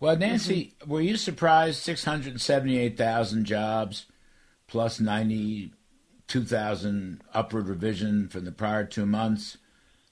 Well, 0.00 0.16
Nancy, 0.16 0.74
mm-hmm. 0.80 0.90
were 0.90 1.00
you 1.00 1.16
surprised? 1.16 1.82
Six 1.82 2.04
hundred 2.04 2.40
seventy-eight 2.40 2.96
thousand 2.96 3.44
jobs, 3.44 4.06
plus 4.66 5.00
ninety-two 5.00 6.44
thousand 6.44 7.22
upward 7.34 7.68
revision 7.68 8.28
from 8.28 8.44
the 8.44 8.52
prior 8.52 8.84
two 8.84 9.06
months, 9.06 9.58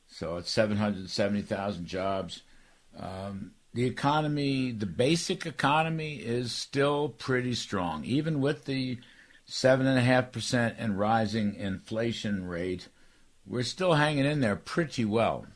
so 0.08 0.36
it's 0.36 0.50
seven 0.50 0.76
hundred 0.76 1.08
seventy 1.10 1.42
thousand 1.42 1.86
jobs. 1.86 2.42
Um, 2.98 3.52
the 3.74 3.84
economy, 3.84 4.72
the 4.72 4.86
basic 4.86 5.46
economy, 5.46 6.16
is 6.16 6.50
still 6.50 7.10
pretty 7.10 7.54
strong, 7.54 8.04
even 8.04 8.40
with 8.40 8.64
the 8.64 8.98
seven 9.44 9.86
and 9.86 9.98
a 9.98 10.02
half 10.02 10.32
percent 10.32 10.74
and 10.78 10.98
rising 10.98 11.54
inflation 11.54 12.48
rate, 12.48 12.88
we're 13.46 13.62
still 13.62 13.94
hanging 13.94 14.24
in 14.24 14.40
there 14.40 14.56
pretty 14.56 15.04
well. 15.04 15.46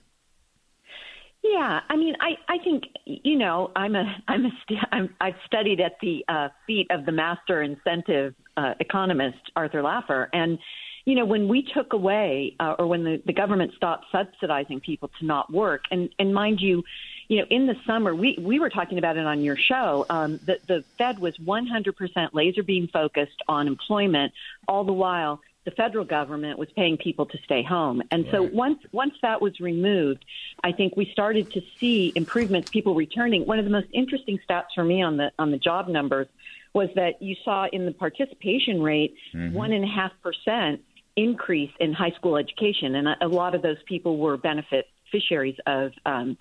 Yeah, 1.42 1.80
I 1.88 1.96
mean, 1.96 2.16
I 2.20 2.36
I 2.52 2.58
think 2.62 2.84
you 3.06 3.36
know 3.36 3.70
I'm 3.74 3.94
a 3.94 4.16
I'm 4.28 4.46
a 4.46 4.50
I'm, 4.92 5.14
I've 5.20 5.36
studied 5.46 5.80
at 5.80 5.96
the 6.00 6.24
uh, 6.28 6.48
feet 6.66 6.86
of 6.90 7.06
the 7.06 7.12
master 7.12 7.62
incentive 7.62 8.34
uh, 8.56 8.74
economist 8.80 9.38
Arthur 9.56 9.82
Laffer, 9.82 10.28
and 10.32 10.58
you 11.06 11.14
know 11.14 11.24
when 11.24 11.48
we 11.48 11.66
took 11.74 11.92
away 11.92 12.56
uh, 12.60 12.74
or 12.78 12.86
when 12.86 13.04
the 13.04 13.22
the 13.24 13.32
government 13.32 13.72
stopped 13.76 14.06
subsidizing 14.12 14.80
people 14.80 15.10
to 15.18 15.26
not 15.26 15.50
work, 15.52 15.84
and 15.90 16.10
and 16.18 16.34
mind 16.34 16.60
you, 16.60 16.82
you 17.28 17.38
know, 17.38 17.46
in 17.48 17.66
the 17.66 17.76
summer, 17.86 18.14
we, 18.14 18.36
we 18.40 18.58
were 18.58 18.68
talking 18.68 18.98
about 18.98 19.16
it 19.16 19.24
on 19.24 19.40
your 19.40 19.56
show. 19.56 20.04
Um, 20.10 20.40
the, 20.44 20.58
the 20.66 20.84
Fed 20.98 21.20
was 21.20 21.36
100% 21.38 21.94
laser 22.32 22.64
beam 22.64 22.88
focused 22.92 23.40
on 23.46 23.68
employment, 23.68 24.32
all 24.66 24.82
the 24.82 24.92
while 24.92 25.40
the 25.70 25.76
federal 25.76 26.04
government 26.04 26.58
was 26.58 26.68
paying 26.76 26.96
people 26.96 27.26
to 27.26 27.38
stay 27.44 27.62
home. 27.62 28.02
And 28.10 28.24
right. 28.24 28.32
so 28.32 28.42
once 28.42 28.78
once 28.92 29.14
that 29.22 29.40
was 29.40 29.60
removed, 29.60 30.24
I 30.64 30.72
think 30.72 30.96
we 30.96 31.08
started 31.12 31.50
to 31.52 31.60
see 31.78 32.12
improvements, 32.14 32.70
people 32.70 32.94
returning. 32.94 33.46
One 33.46 33.58
of 33.58 33.64
the 33.64 33.70
most 33.70 33.88
interesting 33.92 34.38
stats 34.48 34.74
for 34.74 34.84
me 34.84 35.02
on 35.02 35.16
the 35.16 35.30
on 35.38 35.50
the 35.50 35.58
job 35.58 35.88
numbers 35.88 36.28
was 36.72 36.88
that 36.94 37.20
you 37.22 37.36
saw 37.44 37.66
in 37.72 37.84
the 37.86 37.92
participation 37.92 38.82
rate 38.82 39.14
mm-hmm. 39.34 39.54
one 39.54 39.72
and 39.72 39.84
a 39.84 39.88
half 39.88 40.12
percent 40.22 40.80
increase 41.16 41.72
in 41.80 41.92
high 41.92 42.12
school 42.12 42.36
education, 42.36 42.94
and 42.94 43.08
a, 43.08 43.16
a 43.22 43.28
lot 43.28 43.54
of 43.54 43.62
those 43.62 43.82
people 43.86 44.18
were 44.18 44.36
beneficiaries 44.36 45.56
of 45.66 45.92
um, 46.06 46.36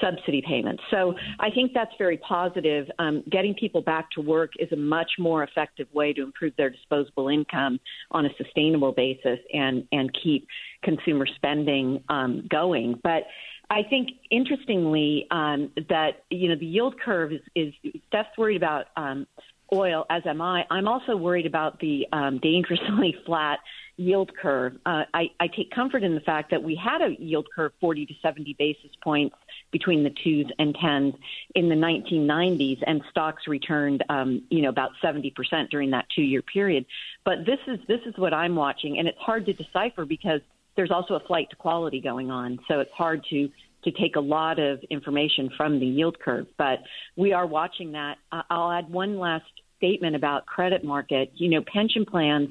subsidy 0.00 0.42
payments. 0.46 0.82
So 0.90 1.14
I 1.40 1.50
think 1.50 1.72
that's 1.74 1.92
very 1.98 2.18
positive. 2.18 2.86
Um, 2.98 3.22
getting 3.30 3.54
people 3.54 3.82
back 3.82 4.10
to 4.12 4.20
work 4.20 4.52
is 4.58 4.70
a 4.72 4.76
much 4.76 5.12
more 5.18 5.42
effective 5.42 5.88
way 5.92 6.12
to 6.12 6.22
improve 6.22 6.54
their 6.56 6.70
disposable 6.70 7.28
income 7.28 7.78
on 8.10 8.26
a 8.26 8.30
sustainable 8.36 8.92
basis 8.92 9.38
and 9.52 9.86
and 9.92 10.10
keep 10.22 10.46
consumer 10.82 11.26
spending 11.26 12.02
um, 12.08 12.46
going. 12.50 13.00
But 13.02 13.24
I 13.70 13.82
think 13.82 14.08
interestingly 14.30 15.26
um, 15.30 15.70
that 15.88 16.24
you 16.30 16.48
know 16.48 16.56
the 16.56 16.66
yield 16.66 16.98
curve 17.00 17.32
is, 17.32 17.40
is 17.54 17.74
Steph's 18.08 18.36
worried 18.38 18.56
about 18.56 18.86
um, 18.96 19.26
oil, 19.72 20.06
as 20.10 20.22
am 20.26 20.40
I. 20.40 20.66
I'm 20.70 20.88
also 20.88 21.16
worried 21.16 21.46
about 21.46 21.80
the 21.80 22.06
um, 22.12 22.38
dangerously 22.38 23.16
flat 23.26 23.60
yield 23.96 24.30
curve. 24.36 24.76
Uh, 24.86 25.04
I, 25.12 25.30
I 25.40 25.48
take 25.48 25.70
comfort 25.70 26.04
in 26.04 26.14
the 26.14 26.20
fact 26.20 26.52
that 26.52 26.62
we 26.62 26.76
had 26.76 27.02
a 27.02 27.14
yield 27.20 27.48
curve 27.54 27.72
40 27.80 28.06
to 28.06 28.14
70 28.22 28.54
basis 28.58 28.90
points 29.02 29.36
between 29.70 30.04
the 30.04 30.10
twos 30.10 30.46
and 30.58 30.74
tens 30.74 31.14
in 31.54 31.68
the 31.68 31.74
1990s, 31.74 32.82
and 32.86 33.02
stocks 33.10 33.46
returned, 33.46 34.04
um, 34.08 34.42
you 34.50 34.62
know, 34.62 34.68
about 34.68 34.92
70% 35.02 35.34
during 35.70 35.90
that 35.90 36.06
two-year 36.14 36.42
period. 36.42 36.86
But 37.24 37.44
this 37.44 37.58
is 37.66 37.78
this 37.86 38.00
is 38.06 38.16
what 38.16 38.32
I'm 38.32 38.54
watching, 38.54 38.98
and 38.98 39.08
it's 39.08 39.18
hard 39.18 39.46
to 39.46 39.52
decipher 39.52 40.04
because 40.06 40.40
there's 40.76 40.90
also 40.92 41.14
a 41.14 41.20
flight 41.20 41.50
to 41.50 41.56
quality 41.56 42.00
going 42.00 42.30
on. 42.30 42.60
So 42.68 42.78
it's 42.80 42.92
hard 42.92 43.26
to 43.30 43.50
to 43.84 43.90
take 43.92 44.16
a 44.16 44.20
lot 44.20 44.58
of 44.58 44.80
information 44.90 45.50
from 45.56 45.80
the 45.80 45.86
yield 45.86 46.18
curve. 46.18 46.46
But 46.56 46.80
we 47.16 47.32
are 47.32 47.46
watching 47.46 47.92
that. 47.92 48.18
I'll 48.32 48.72
add 48.72 48.90
one 48.90 49.18
last 49.18 49.46
statement 49.76 50.16
about 50.16 50.46
credit 50.46 50.84
market. 50.84 51.32
You 51.34 51.50
know, 51.50 51.64
pension 51.72 52.04
plans. 52.04 52.50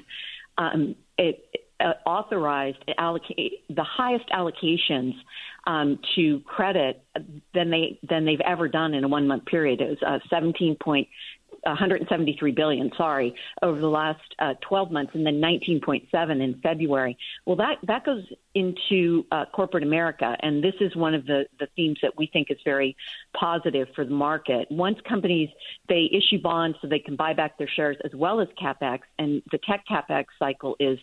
Um, 0.57 0.96
it, 1.17 1.43
uh, 1.79 1.93
authorized 2.05 2.77
allocate 2.98 3.63
the 3.69 3.84
highest 3.84 4.25
allocations 4.29 5.13
um, 5.67 6.00
to 6.15 6.39
credit 6.39 7.03
than 7.53 7.69
they 7.69 8.00
than 8.07 8.25
they've 8.25 8.41
ever 8.41 8.67
done 8.67 8.93
in 8.93 9.03
a 9.03 9.07
one 9.07 9.27
month 9.27 9.46
period. 9.46 9.81
It 9.81 9.89
was 9.89 10.03
uh, 10.05 10.19
17 10.29 10.77
point 10.81 11.07
173 11.67 12.51
billion, 12.51 12.91
sorry, 12.97 13.36
over 13.62 13.79
the 13.79 13.89
last 13.89 14.21
uh, 14.39 14.53
12 14.62 14.91
months, 14.91 15.12
and 15.13 15.25
then 15.25 15.41
19.7 15.41 16.41
in 16.41 16.59
February. 16.62 17.17
Well, 17.45 17.57
that 17.57 17.77
that 17.83 18.05
goes 18.05 18.24
into 18.55 19.25
uh, 19.31 19.45
corporate 19.53 19.83
America, 19.83 20.36
and 20.41 20.63
this 20.63 20.75
is 20.81 20.95
one 20.95 21.13
of 21.13 21.25
the 21.25 21.45
the 21.59 21.67
themes 21.75 22.00
that 22.01 22.17
we 22.17 22.27
think 22.27 22.50
is 22.50 22.57
very 22.65 22.95
positive 23.36 23.88
for 23.95 24.05
the 24.05 24.12
market. 24.12 24.67
Once 24.71 24.97
companies 25.07 25.50
they 25.89 26.09
issue 26.12 26.41
bonds 26.41 26.77
so 26.81 26.88
they 26.88 27.00
can 27.00 27.15
buy 27.15 27.33
back 27.33 27.57
their 27.57 27.69
shares 27.69 27.97
as 28.03 28.12
well 28.15 28.39
as 28.39 28.47
capex, 28.62 29.00
and 29.19 29.41
the 29.51 29.59
tech 29.59 29.83
capex 29.89 30.25
cycle 30.39 30.75
is 30.79 31.00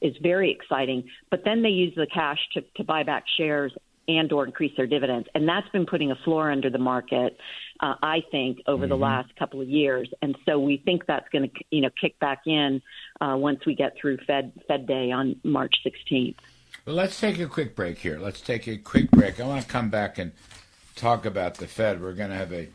is 0.00 0.14
very 0.22 0.50
exciting. 0.50 1.08
But 1.30 1.44
then 1.44 1.62
they 1.62 1.70
use 1.70 1.94
the 1.96 2.06
cash 2.06 2.38
to, 2.54 2.62
to 2.76 2.84
buy 2.84 3.02
back 3.02 3.24
shares 3.36 3.72
and 4.08 4.32
or 4.32 4.44
increase 4.44 4.72
their 4.76 4.86
dividends. 4.86 5.28
And 5.34 5.46
that's 5.46 5.68
been 5.68 5.86
putting 5.86 6.10
a 6.10 6.16
floor 6.24 6.50
under 6.50 6.70
the 6.70 6.78
market, 6.78 7.36
uh, 7.80 7.94
I 8.02 8.22
think, 8.30 8.60
over 8.66 8.84
mm-hmm. 8.84 8.90
the 8.90 8.96
last 8.96 9.36
couple 9.36 9.60
of 9.60 9.68
years. 9.68 10.08
And 10.22 10.36
so 10.46 10.58
we 10.58 10.78
think 10.78 11.06
that's 11.06 11.28
going 11.28 11.48
to, 11.48 11.64
you 11.70 11.82
know, 11.82 11.90
kick 12.00 12.18
back 12.18 12.40
in 12.46 12.82
uh, 13.20 13.36
once 13.36 13.60
we 13.66 13.74
get 13.74 13.92
through 14.00 14.18
Fed 14.26 14.52
Fed 14.66 14.86
Day 14.86 15.12
on 15.12 15.36
March 15.44 15.74
16th. 15.86 16.36
Well, 16.86 16.96
let's 16.96 17.20
take 17.20 17.38
a 17.38 17.46
quick 17.46 17.76
break 17.76 17.98
here. 17.98 18.18
Let's 18.18 18.40
take 18.40 18.66
a 18.66 18.78
quick 18.78 19.10
break. 19.10 19.38
I 19.38 19.46
want 19.46 19.62
to 19.62 19.68
come 19.68 19.90
back 19.90 20.18
and 20.18 20.32
talk 20.96 21.26
about 21.26 21.56
the 21.56 21.66
Fed. 21.66 22.00
We're 22.00 22.14
going 22.14 22.30
to 22.30 22.36
have 22.36 22.52
a 22.52 22.68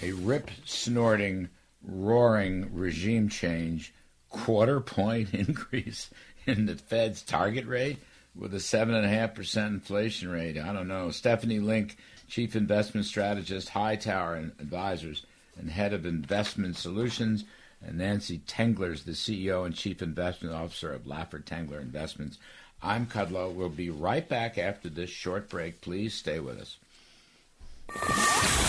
a 0.00 0.12
rip 0.12 0.50
snorting, 0.64 1.48
roaring 1.82 2.72
regime 2.72 3.28
change, 3.28 3.92
quarter 4.30 4.80
point 4.80 5.34
increase 5.34 6.10
in 6.46 6.66
the 6.66 6.76
Fed's 6.76 7.22
target 7.22 7.66
rate 7.66 7.98
with 8.34 8.54
a 8.54 8.58
7.5% 8.58 9.66
inflation 9.66 10.28
rate. 10.28 10.58
I 10.58 10.72
don't 10.72 10.88
know. 10.88 11.10
Stephanie 11.10 11.60
Link, 11.60 11.96
Chief 12.28 12.54
Investment 12.54 13.06
Strategist, 13.06 13.70
Hightower 13.70 14.36
Advisors, 14.60 15.24
and 15.58 15.70
Head 15.70 15.92
of 15.92 16.06
Investment 16.06 16.76
Solutions, 16.76 17.44
and 17.84 17.98
Nancy 17.98 18.38
Tenglers, 18.38 19.04
the 19.04 19.12
CEO 19.12 19.64
and 19.64 19.74
Chief 19.74 20.02
Investment 20.02 20.54
Officer 20.54 20.92
of 20.92 21.04
Laffer 21.04 21.42
Tengler 21.42 21.80
Investments. 21.80 22.38
I'm 22.82 23.06
Kudlow. 23.06 23.52
We'll 23.52 23.68
be 23.68 23.90
right 23.90 24.28
back 24.28 24.58
after 24.58 24.88
this 24.88 25.10
short 25.10 25.48
break. 25.48 25.80
Please 25.80 26.14
stay 26.14 26.40
with 26.40 26.60
us. 26.60 26.76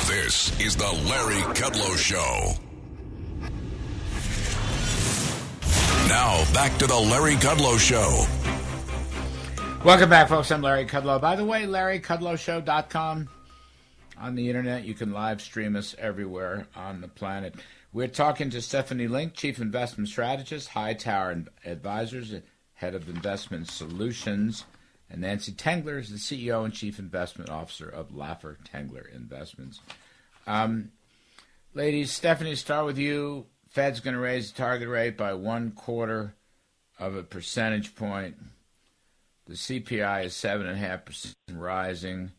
This 0.08 0.60
is 0.60 0.75
the 0.75 0.92
Larry 1.08 1.42
Kudlow 1.54 1.98
Show. 1.98 2.54
Now, 6.08 6.44
back 6.54 6.78
to 6.80 6.88
the 6.88 6.96
Larry 6.96 7.36
Kudlow 7.36 7.78
Show. 7.78 8.25
Welcome 9.86 10.09
back, 10.09 10.27
folks. 10.27 10.51
I'm 10.51 10.62
Larry 10.62 10.86
Kudlow. 10.86 11.21
By 11.21 11.38
the 11.38 11.45
way, 11.45 11.63
LarryKudlowShow.com. 11.63 13.29
On 14.19 14.36
the 14.36 14.50
internet, 14.50 14.83
you 14.83 14.93
can 14.93 15.13
live 15.13 15.41
stream 15.41 15.77
us 15.77 15.95
everywhere 15.98 16.67
on 16.75 17.00
the 17.00 17.07
planet. 17.07 17.55
We're 17.93 18.09
talking 18.09 18.50
to 18.50 18.62
Stephanie 18.62 19.07
Link, 19.07 19.33
Chief 19.36 19.57
Investment 19.57 20.09
Strategist, 20.09 20.67
Hightower 20.67 21.45
Advisors, 21.65 22.36
Head 22.74 22.93
of 22.93 23.07
Investment 23.07 23.69
Solutions, 23.69 24.65
and 25.09 25.21
Nancy 25.21 25.53
Tengler 25.53 25.98
is 25.98 26.09
the 26.09 26.17
CEO 26.17 26.65
and 26.65 26.74
Chief 26.74 27.00
Investment 27.00 27.50
Officer 27.50 27.88
of 27.88 28.09
Laffer 28.09 28.57
Tengler 28.69 29.12
Investments. 29.15 29.79
Um, 30.45 30.91
ladies, 31.74 32.12
Stephanie, 32.12 32.55
start 32.55 32.86
with 32.86 32.98
you. 32.98 33.45
Fed's 33.69 34.01
going 34.01 34.13
to 34.13 34.19
raise 34.19 34.51
the 34.51 34.57
target 34.57 34.89
rate 34.89 35.15
by 35.15 35.33
one 35.33 35.71
quarter 35.71 36.36
of 37.00 37.15
a 37.15 37.24
percentage 37.24 37.95
point. 37.95 38.36
The 39.50 39.56
CPI 39.56 40.25
is 40.25 40.34
7.5% 40.34 41.34
rising. 41.53 42.32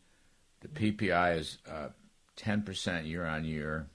The 0.61 0.69
PPI 0.69 1.39
is 1.39 1.57
uh, 1.69 1.89
10% 2.37 3.05
year 3.05 3.25
on 3.25 3.43
year. 3.43 3.87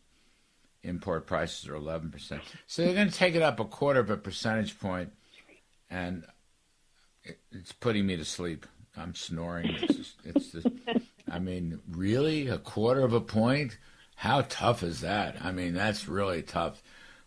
Import 0.82 1.26
prices 1.26 1.66
are 1.66 1.72
11%. 1.72 2.40
So 2.66 2.84
they're 2.84 2.92
going 2.92 3.08
to 3.08 3.14
take 3.14 3.34
it 3.34 3.40
up 3.40 3.58
a 3.58 3.64
quarter 3.64 4.00
of 4.00 4.10
a 4.10 4.18
percentage 4.18 4.78
point, 4.78 5.12
and 5.88 6.26
it's 7.50 7.72
putting 7.72 8.06
me 8.06 8.18
to 8.18 8.24
sleep. 8.24 8.66
I'm 8.98 9.14
snoring. 9.14 9.70
It's, 9.70 9.94
just, 9.94 10.16
it's 10.22 10.52
just, 10.52 10.66
I 11.30 11.38
mean, 11.38 11.80
really? 11.90 12.48
A 12.48 12.58
quarter 12.58 13.00
of 13.00 13.14
a 13.14 13.20
point? 13.22 13.78
How 14.16 14.42
tough 14.42 14.82
is 14.82 15.00
that? 15.00 15.36
I 15.42 15.52
mean, 15.52 15.72
that's 15.72 16.06
really 16.06 16.42
tough. 16.42 16.82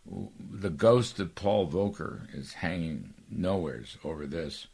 The 0.05 0.69
ghost 0.69 1.19
of 1.19 1.34
Paul 1.34 1.67
Volcker 1.67 2.27
is 2.38 2.53
hanging 2.53 3.15
nowheres 3.27 3.98
over 4.03 4.27
this. 4.27 4.67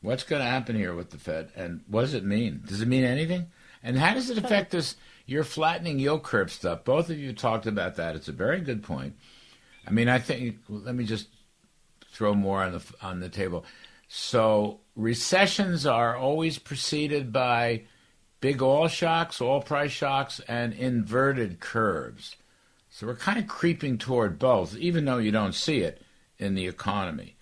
What's 0.00 0.22
going 0.22 0.42
to 0.42 0.48
happen 0.48 0.76
here 0.76 0.94
with 0.94 1.10
the 1.10 1.18
Fed, 1.18 1.50
and 1.56 1.80
what 1.88 2.02
does 2.02 2.14
it 2.14 2.24
mean? 2.24 2.62
Does 2.64 2.80
it 2.80 2.88
mean 2.88 3.04
anything? 3.04 3.48
And 3.82 3.98
how 3.98 4.14
does 4.14 4.30
it 4.30 4.38
affect 4.38 4.70
this? 4.70 4.96
Your 5.26 5.44
flattening 5.44 5.98
yield 5.98 6.22
curve 6.22 6.50
stuff. 6.50 6.84
Both 6.84 7.10
of 7.10 7.18
you 7.18 7.32
talked 7.32 7.66
about 7.66 7.96
that. 7.96 8.16
It's 8.16 8.28
a 8.28 8.32
very 8.32 8.60
good 8.60 8.82
point. 8.82 9.16
I 9.86 9.90
mean, 9.90 10.08
I 10.08 10.18
think. 10.18 10.56
Let 10.68 10.94
me 10.94 11.04
just 11.04 11.28
throw 12.12 12.34
more 12.34 12.62
on 12.62 12.72
the 12.72 12.82
on 13.02 13.20
the 13.20 13.28
table. 13.28 13.64
So 14.08 14.80
recessions 14.96 15.84
are 15.84 16.16
always 16.16 16.58
preceded 16.58 17.32
by 17.32 17.82
big 18.40 18.62
oil 18.62 18.88
shocks, 18.88 19.40
oil 19.40 19.60
price 19.60 19.90
shocks, 19.90 20.40
and 20.48 20.72
inverted 20.72 21.60
curves. 21.60 22.36
So 22.90 23.06
we're 23.06 23.16
kind 23.16 23.38
of 23.38 23.46
creeping 23.46 23.98
toward 23.98 24.38
both, 24.38 24.76
even 24.76 25.04
though 25.04 25.18
you 25.18 25.30
don't 25.30 25.54
see 25.54 25.80
it 25.80 26.02
in 26.38 26.54
the 26.54 26.66
economy. 26.66 27.36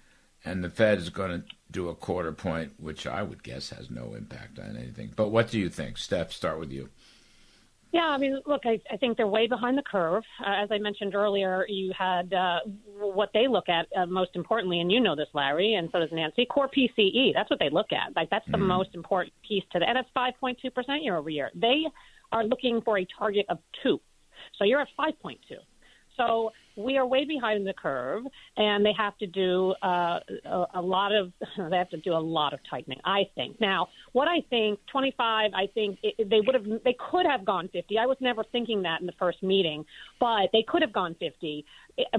And 0.47 0.63
the 0.63 0.71
Fed 0.71 0.99
is 0.99 1.11
going 1.11 1.31
to 1.31 1.45
do 1.71 1.89
a 1.89 1.95
quarter 1.95 2.33
point, 2.33 2.73
which 2.79 3.07
I 3.07 3.23
would 3.23 3.43
guess 3.43 3.71
has 3.71 3.91
no 3.91 4.15
impact 4.15 4.59
on 4.59 4.77
anything. 4.77 5.13
But 5.15 5.29
what 5.29 5.51
do 5.51 5.59
you 5.59 5.69
think? 5.69 5.99
Steph, 5.99 6.33
start 6.33 6.61
with 6.61 6.71
you. 6.71 6.89
Yeah, 7.93 8.09
I 8.09 8.19
mean, 8.19 8.41
look, 8.47 8.63
I, 8.65 8.81
I 8.91 8.97
think 8.97 9.17
they're 9.17 9.27
way 9.27 9.47
behind 9.47 9.79
the 9.79 9.83
curve. 9.83 10.23
Uh, 10.45 10.51
as 10.51 10.69
I 10.71 10.79
mentioned 10.79 11.15
earlier, 11.15 11.65
you 11.69 11.93
had 11.97 12.33
uh, 12.33 12.61
what 12.99 13.31
they 13.33 13.49
look 13.49 13.69
at 13.69 13.87
uh, 13.97 14.07
most 14.07 14.31
importantly, 14.35 14.81
and 14.81 14.93
you 14.93 15.01
know 15.01 15.17
this, 15.17 15.29
Larry, 15.33 15.75
and 15.75 15.89
so 15.93 16.01
does 16.01 16.11
Nancy. 16.13 16.47
Core 16.47 16.69
PCE. 16.69 17.33
That's 17.33 17.49
what 17.49 17.59
they 17.59 17.71
look 17.71 17.93
at. 17.93 18.15
Like 18.15 18.29
that's 18.29 18.47
the 18.51 18.59
mm. 18.59 18.67
most 18.67 18.91
important 18.95 19.33
piece 19.47 19.65
to 19.73 19.79
that. 19.79 19.89
And 19.89 19.97
that's 19.97 20.11
5.2 20.17 20.75
percent 20.75 21.05
year 21.05 21.17
over 21.17 21.31
year. 21.31 21.51
They 21.55 21.85
are 22.33 22.45
looking 22.45 22.83
for 22.83 22.99
a 22.99 23.07
target 23.19 23.47
of 23.49 23.59
two. 23.83 24.01
So 24.59 24.65
you're 24.65 24.81
at 24.81 24.89
5.2. 24.99 25.39
So 26.17 26.53
we 26.77 26.99
are 26.99 27.07
way 27.07 27.25
behind 27.25 27.67
the 27.67 27.73
curve, 27.73 28.25
and 28.57 28.85
they 28.85 28.93
have 28.97 29.17
to 29.19 29.27
do 29.27 29.75
uh, 29.83 30.21
a, 30.45 30.67
a 30.75 30.83
lot 30.83 31.13
of 31.15 31.33
they 31.71 31.77
have 31.77 31.91
to 31.91 31.97
do 31.99 32.13
a 32.13 32.19
lot 32.19 32.53
of 32.53 32.61
tightening. 32.69 32.99
I 33.05 33.29
think. 33.35 33.61
Now, 33.61 33.89
what 34.13 34.29
I 34.29 34.43
think, 34.51 34.79
25, 34.93 35.53
I 35.55 35.67
think 35.75 35.99
it, 36.03 36.29
they 36.29 36.41
would 36.41 36.55
have 36.55 36.65
they 36.85 36.97
could 37.11 37.27
have 37.27 37.45
gone 37.45 37.69
50. 37.73 37.99
I 37.99 38.07
was 38.07 38.19
never 38.21 38.45
thinking 38.45 38.83
that 38.83 39.01
in 39.01 39.07
the 39.07 39.15
first 39.19 39.43
meeting, 39.43 39.85
but 40.21 40.51
they 40.53 40.65
could 40.67 40.83
have 40.83 40.93
gone 40.93 41.17
50. 41.19 41.65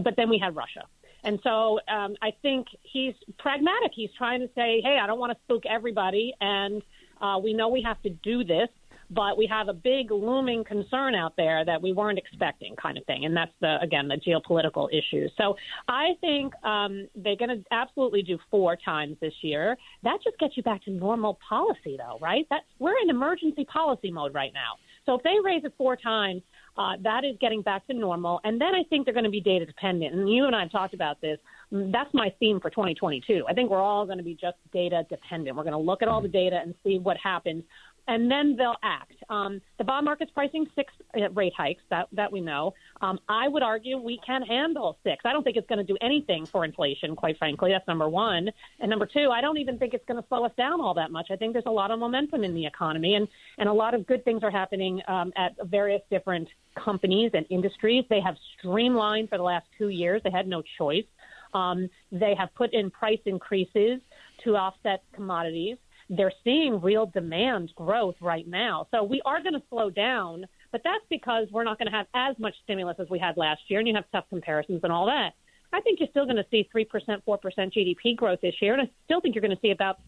But 0.04 0.16
then 0.18 0.30
we 0.30 0.39
had 0.39 0.56
Russia. 0.56 0.86
And 1.24 1.39
so 1.44 1.80
um, 1.88 2.16
I 2.22 2.32
think 2.42 2.68
he's 2.84 3.13
pragmatic. 3.39 3.92
He's 3.94 4.12
trying 4.18 4.39
to 4.42 4.48
say, 4.56 4.82
hey, 4.82 4.98
I 5.01 5.08
don't 5.08 5.20
want 5.20 5.34
to 5.34 5.38
spook 5.44 5.66
everybody, 5.66 6.34
and 6.39 6.82
uh, 7.20 7.39
we 7.44 7.54
know 7.54 7.70
we 7.70 7.82
have 7.82 8.01
to 8.04 8.10
do 8.10 8.44
this 8.44 8.70
but 9.10 9.38
we 9.38 9.48
have 9.48 9.70
a 9.70 9.74
big 9.74 10.12
looming 10.12 10.64
concern 10.64 11.16
out 11.16 11.34
there 11.38 11.64
that 11.66 11.82
we 11.82 11.94
weren't 11.94 12.18
expecting, 12.18 12.76
kind 12.76 12.98
of 12.98 13.06
thing. 13.06 13.26
And 13.26 13.36
that's 13.36 13.52
the 13.62 13.78
again 13.82 14.08
the 14.08 14.16
geopolitical 14.16 14.88
issues. 14.92 15.32
So 15.38 15.56
I 15.88 16.10
think 16.22 16.54
um, 16.64 17.08
they're 17.16 17.36
going 17.36 17.50
to 17.50 17.64
absolutely 17.72 18.22
do 18.22 18.38
four 18.52 18.76
times 18.76 19.18
this 19.22 19.34
year. 19.42 19.78
That 20.04 20.18
just 20.24 20.38
gets 20.40 20.58
you 20.58 20.64
back 20.64 20.84
to 20.84 20.92
normal 20.92 21.40
policy, 21.48 21.98
though, 21.98 22.18
right? 22.22 22.46
That's 22.50 22.66
we're 22.80 22.98
in 23.02 23.10
emergency 23.10 23.66
policy 23.66 24.12
mode 24.12 24.34
right 24.34 24.52
now. 24.54 24.76
So 25.06 25.16
if 25.16 25.24
they 25.24 25.36
raise 25.44 25.64
it 25.64 25.74
four 25.78 25.96
times, 25.96 26.42
uh, 26.78 26.94
that 27.02 27.24
is 27.24 27.36
getting 27.42 27.62
back 27.62 27.88
to 27.88 27.94
normal. 27.94 28.40
And 28.44 28.62
then 28.62 28.76
I 28.76 28.84
think 28.90 29.06
they're 29.06 29.14
going 29.14 29.24
to 29.24 29.32
be 29.32 29.42
data 29.42 29.66
dependent. 29.66 30.14
And 30.14 30.30
you 30.30 30.46
and 30.46 30.56
I 30.56 30.62
have 30.62 30.72
talked 30.72 30.94
about 30.94 31.20
this. 31.22 31.40
That's 31.72 32.14
my 32.14 32.32
theme 32.40 32.60
for 32.60 32.70
2022. 32.70 33.46
I 33.50 33.54
think 33.54 33.70
we're 33.70 33.82
all 33.82 34.06
going 34.06 34.20
to 34.20 34.24
be 34.24 34.36
just 34.36 34.58
data 34.72 35.04
dependent. 35.10 35.56
We're 35.56 35.64
going 35.64 35.74
to 35.74 35.80
look 35.80 36.02
at 36.02 36.08
all 36.08 36.22
the 36.22 36.28
data 36.28 36.60
and 36.62 36.76
see 36.84 37.00
what 37.00 37.18
happens 37.18 37.64
and 38.08 38.32
then 38.32 38.56
they'll 38.56 38.76
act. 38.84 39.14
Um, 39.30 39.62
the 39.78 39.84
bond 39.84 40.06
market's 40.06 40.32
pricing 40.32 40.66
six 40.76 40.94
uh, 41.16 41.30
rate 41.32 41.54
hikes, 41.56 41.84
that, 41.90 42.08
that 42.14 42.32
we 42.32 42.42
know. 42.42 42.74
Um, 43.02 43.20
I 43.28 43.48
would 43.48 43.64
argue 43.64 43.98
we 43.98 44.20
can 44.26 44.42
handle 44.42 44.98
six. 45.04 45.26
I 45.26 45.34
don't 45.34 45.44
think 45.44 45.58
it's 45.58 45.68
going 45.68 45.86
to 45.86 45.94
do 45.94 45.98
anything 46.02 46.46
for 46.46 46.64
inflation, 46.64 47.16
quite 47.16 47.38
frankly. 47.38 47.72
That's 47.72 47.88
number 47.88 48.08
one. 48.08 48.50
And 48.80 48.90
number 48.90 49.06
two, 49.06 49.30
I 49.32 49.42
don't 49.42 49.58
even 49.58 49.78
think 49.78 49.94
it's 49.94 50.06
going 50.06 50.22
to 50.22 50.28
slow 50.28 50.46
us 50.46 50.52
down 50.58 50.80
all 50.80 50.94
that 50.94 51.12
much. 51.12 51.28
I 51.32 51.36
think 51.36 51.54
there's 51.54 51.66
a 51.66 51.72
lot 51.72 51.92
of 51.92 52.00
momentum 52.00 52.44
in 52.44 52.54
the 52.54 52.66
economy, 52.66 53.16
and, 53.16 53.28
and 53.58 53.67
a 53.67 53.74
lot 53.74 53.93
of 53.93 54.08
good 54.08 54.24
things 54.24 54.43
are 54.43 54.52
happening 54.52 55.02
um, 55.08 55.34
at 55.36 55.56
various 55.65 56.02
different 56.10 56.48
companies 56.76 57.32
and 57.34 57.46
industries. 57.50 58.06
They 58.10 58.22
have 58.22 58.36
streamlined 58.58 59.30
for 59.30 59.38
the 59.38 59.43
last 59.43 59.65
two 59.78 59.89
years, 59.89 60.22
they 60.24 60.32
had 60.32 60.48
no 60.48 60.63
choice. 60.78 61.06
Um, 61.54 61.89
they 62.12 62.36
have 62.38 62.54
put 62.56 62.74
in 62.74 62.89
price 62.89 63.20
increases 63.26 64.00
to 64.43 64.56
offset 64.56 65.04
commodities 65.13 65.78
they're 66.10 66.32
seeing 66.43 66.80
real 66.82 67.06
demand 67.06 67.72
growth 67.76 68.15
right 68.22 68.48
now. 68.48 68.88
So 68.91 69.04
we 69.04 69.22
are 69.26 69.41
going 69.41 69.54
to 69.54 69.63
slow 69.70 69.89
down, 69.89 70.46
but 70.72 70.82
that's 70.84 71.04
because 71.10 71.48
we're 71.52 71.63
not 71.63 71.78
going 71.78 71.91
to 71.91 71.98
have 71.98 72.08
as 72.13 72.38
much 72.39 72.54
stimulus 72.63 72.96
as 73.00 73.10
we 73.10 73.20
had 73.20 73.36
last 73.38 73.62
year, 73.67 73.80
and 73.80 73.88
you 73.88 73.96
have 73.96 74.06
tough 74.12 74.26
comparisons 74.30 74.82
and 74.84 74.91
all 74.91 75.06
that. 75.08 75.32
I 75.74 75.82
think 75.82 76.00
you're 76.00 76.10
still 76.10 76.26
going 76.26 76.38
to 76.38 76.46
see 76.50 76.70
3%, 76.74 76.86
4% 76.88 77.17
GDP 77.28 78.15
growth 78.15 78.39
this 78.41 78.56
year, 78.62 78.74
and 78.74 78.84
I 78.84 78.91
still 79.06 79.20
think 79.20 79.36
you're 79.36 79.41
going 79.41 79.56
to 79.56 79.62
see 79.62 79.72
about 79.72 80.00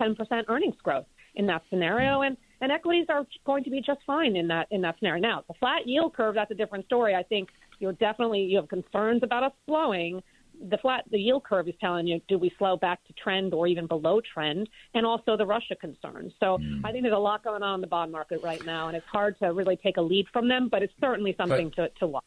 10% 0.00 0.16
earnings 0.48 0.76
growth 0.82 1.06
in 1.34 1.46
that 1.46 1.62
scenario. 1.70 2.22
And, 2.22 2.36
and 2.60 2.70
equities 2.70 3.06
are 3.08 3.26
going 3.46 3.64
to 3.64 3.70
be 3.70 3.80
just 3.80 4.00
fine 4.06 4.36
in 4.36 4.48
that, 4.48 4.66
in 4.70 4.82
that 4.82 4.96
scenario. 4.98 5.22
Now, 5.22 5.44
the 5.48 5.54
flat 5.54 5.86
yield 5.86 6.14
curve, 6.14 6.34
that's 6.34 6.50
a 6.50 6.54
different 6.54 6.84
story. 6.86 7.14
I 7.14 7.22
think 7.22 7.48
you're 7.78 7.92
definitely, 7.94 8.40
you 8.40 8.56
have 8.56 8.68
concerns 8.68 9.22
about 9.22 9.42
us 9.44 9.52
slowing, 9.66 10.22
the 10.68 10.78
flat 10.78 11.04
the 11.10 11.18
yield 11.18 11.44
curve 11.44 11.68
is 11.68 11.74
telling 11.80 12.06
you 12.06 12.20
do 12.28 12.38
we 12.38 12.52
slow 12.58 12.76
back 12.76 13.04
to 13.06 13.12
trend 13.14 13.54
or 13.54 13.66
even 13.66 13.86
below 13.86 14.20
trend? 14.20 14.68
And 14.94 15.06
also 15.06 15.36
the 15.36 15.46
russia 15.46 15.74
concerns. 15.76 16.32
So 16.40 16.58
mm. 16.58 16.80
i 16.84 16.92
think 16.92 17.02
there's 17.02 17.14
a 17.14 17.18
lot 17.18 17.42
going 17.42 17.62
on 17.62 17.76
in 17.76 17.80
the 17.80 17.86
bond 17.86 18.12
market 18.12 18.40
right 18.42 18.64
now 18.64 18.88
and 18.88 18.96
it's 18.96 19.06
hard 19.06 19.38
to 19.40 19.52
really 19.52 19.76
take 19.76 19.96
a 19.96 20.02
lead 20.02 20.26
from 20.32 20.48
them 20.48 20.68
but 20.68 20.82
it's 20.82 20.92
certainly 21.00 21.34
something 21.36 21.72
but, 21.76 21.94
to, 21.94 21.98
to 22.00 22.06
watch. 22.06 22.24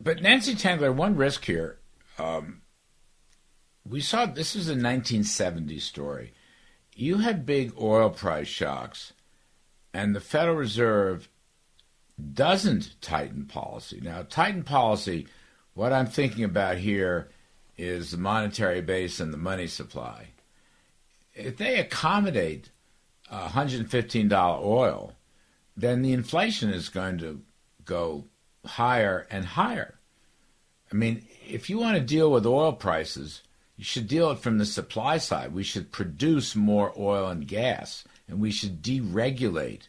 But 0.00 0.22
nancy 0.22 0.54
tengler 0.54 0.94
one 0.94 1.16
risk 1.16 1.44
here 1.44 1.78
um, 2.18 2.62
we 3.88 4.00
saw 4.00 4.26
this 4.26 4.54
is 4.54 4.68
a 4.68 4.74
1970s 4.74 5.80
story. 5.80 6.34
You 6.94 7.18
had 7.18 7.46
big 7.46 7.72
oil 7.80 8.10
price 8.10 8.48
shocks 8.48 9.14
and 9.94 10.14
the 10.14 10.20
federal 10.20 10.56
reserve 10.56 11.28
doesn't 12.34 13.00
tighten 13.00 13.46
policy. 13.46 14.00
Now 14.02 14.22
tighten 14.28 14.64
policy 14.64 15.26
what 15.74 15.92
i'm 15.92 16.06
thinking 16.06 16.44
about 16.44 16.78
here 16.78 17.28
is 17.80 18.10
the 18.10 18.18
monetary 18.18 18.80
base 18.80 19.20
and 19.20 19.32
the 19.32 19.38
money 19.38 19.66
supply. 19.66 20.28
If 21.34 21.56
they 21.56 21.78
accommodate 21.78 22.70
$115 23.32 24.62
oil, 24.62 25.14
then 25.76 26.02
the 26.02 26.12
inflation 26.12 26.70
is 26.70 26.88
going 26.88 27.18
to 27.18 27.40
go 27.84 28.24
higher 28.66 29.26
and 29.30 29.44
higher. 29.44 29.94
I 30.92 30.96
mean, 30.96 31.24
if 31.48 31.70
you 31.70 31.78
want 31.78 31.96
to 31.96 32.02
deal 32.02 32.30
with 32.30 32.44
oil 32.44 32.72
prices, 32.72 33.42
you 33.76 33.84
should 33.84 34.08
deal 34.08 34.30
it 34.30 34.40
from 34.40 34.58
the 34.58 34.66
supply 34.66 35.18
side. 35.18 35.54
We 35.54 35.62
should 35.62 35.92
produce 35.92 36.54
more 36.54 36.92
oil 36.98 37.28
and 37.28 37.46
gas, 37.46 38.04
and 38.28 38.40
we 38.40 38.50
should 38.50 38.82
deregulate. 38.82 39.88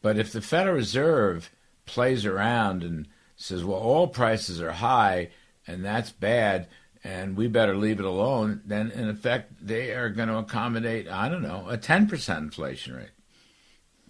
But 0.00 0.16
if 0.16 0.32
the 0.32 0.40
Federal 0.40 0.76
Reserve 0.76 1.50
plays 1.84 2.24
around 2.24 2.82
and 2.82 3.08
says, 3.36 3.64
well, 3.64 3.82
oil 3.82 4.06
prices 4.06 4.60
are 4.60 4.72
high 4.72 5.30
and 5.66 5.84
that's 5.84 6.10
bad, 6.10 6.68
and 7.02 7.36
we 7.36 7.48
better 7.48 7.76
leave 7.76 7.98
it 7.98 8.04
alone, 8.04 8.60
then 8.64 8.90
in 8.90 9.08
effect 9.08 9.52
they 9.60 9.92
are 9.92 10.08
going 10.08 10.28
to 10.28 10.38
accommodate, 10.38 11.08
I 11.08 11.28
don't 11.28 11.42
know, 11.42 11.66
a 11.68 11.78
10% 11.78 12.38
inflation 12.38 12.94
rate. 12.94 13.10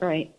Right. 0.00 0.34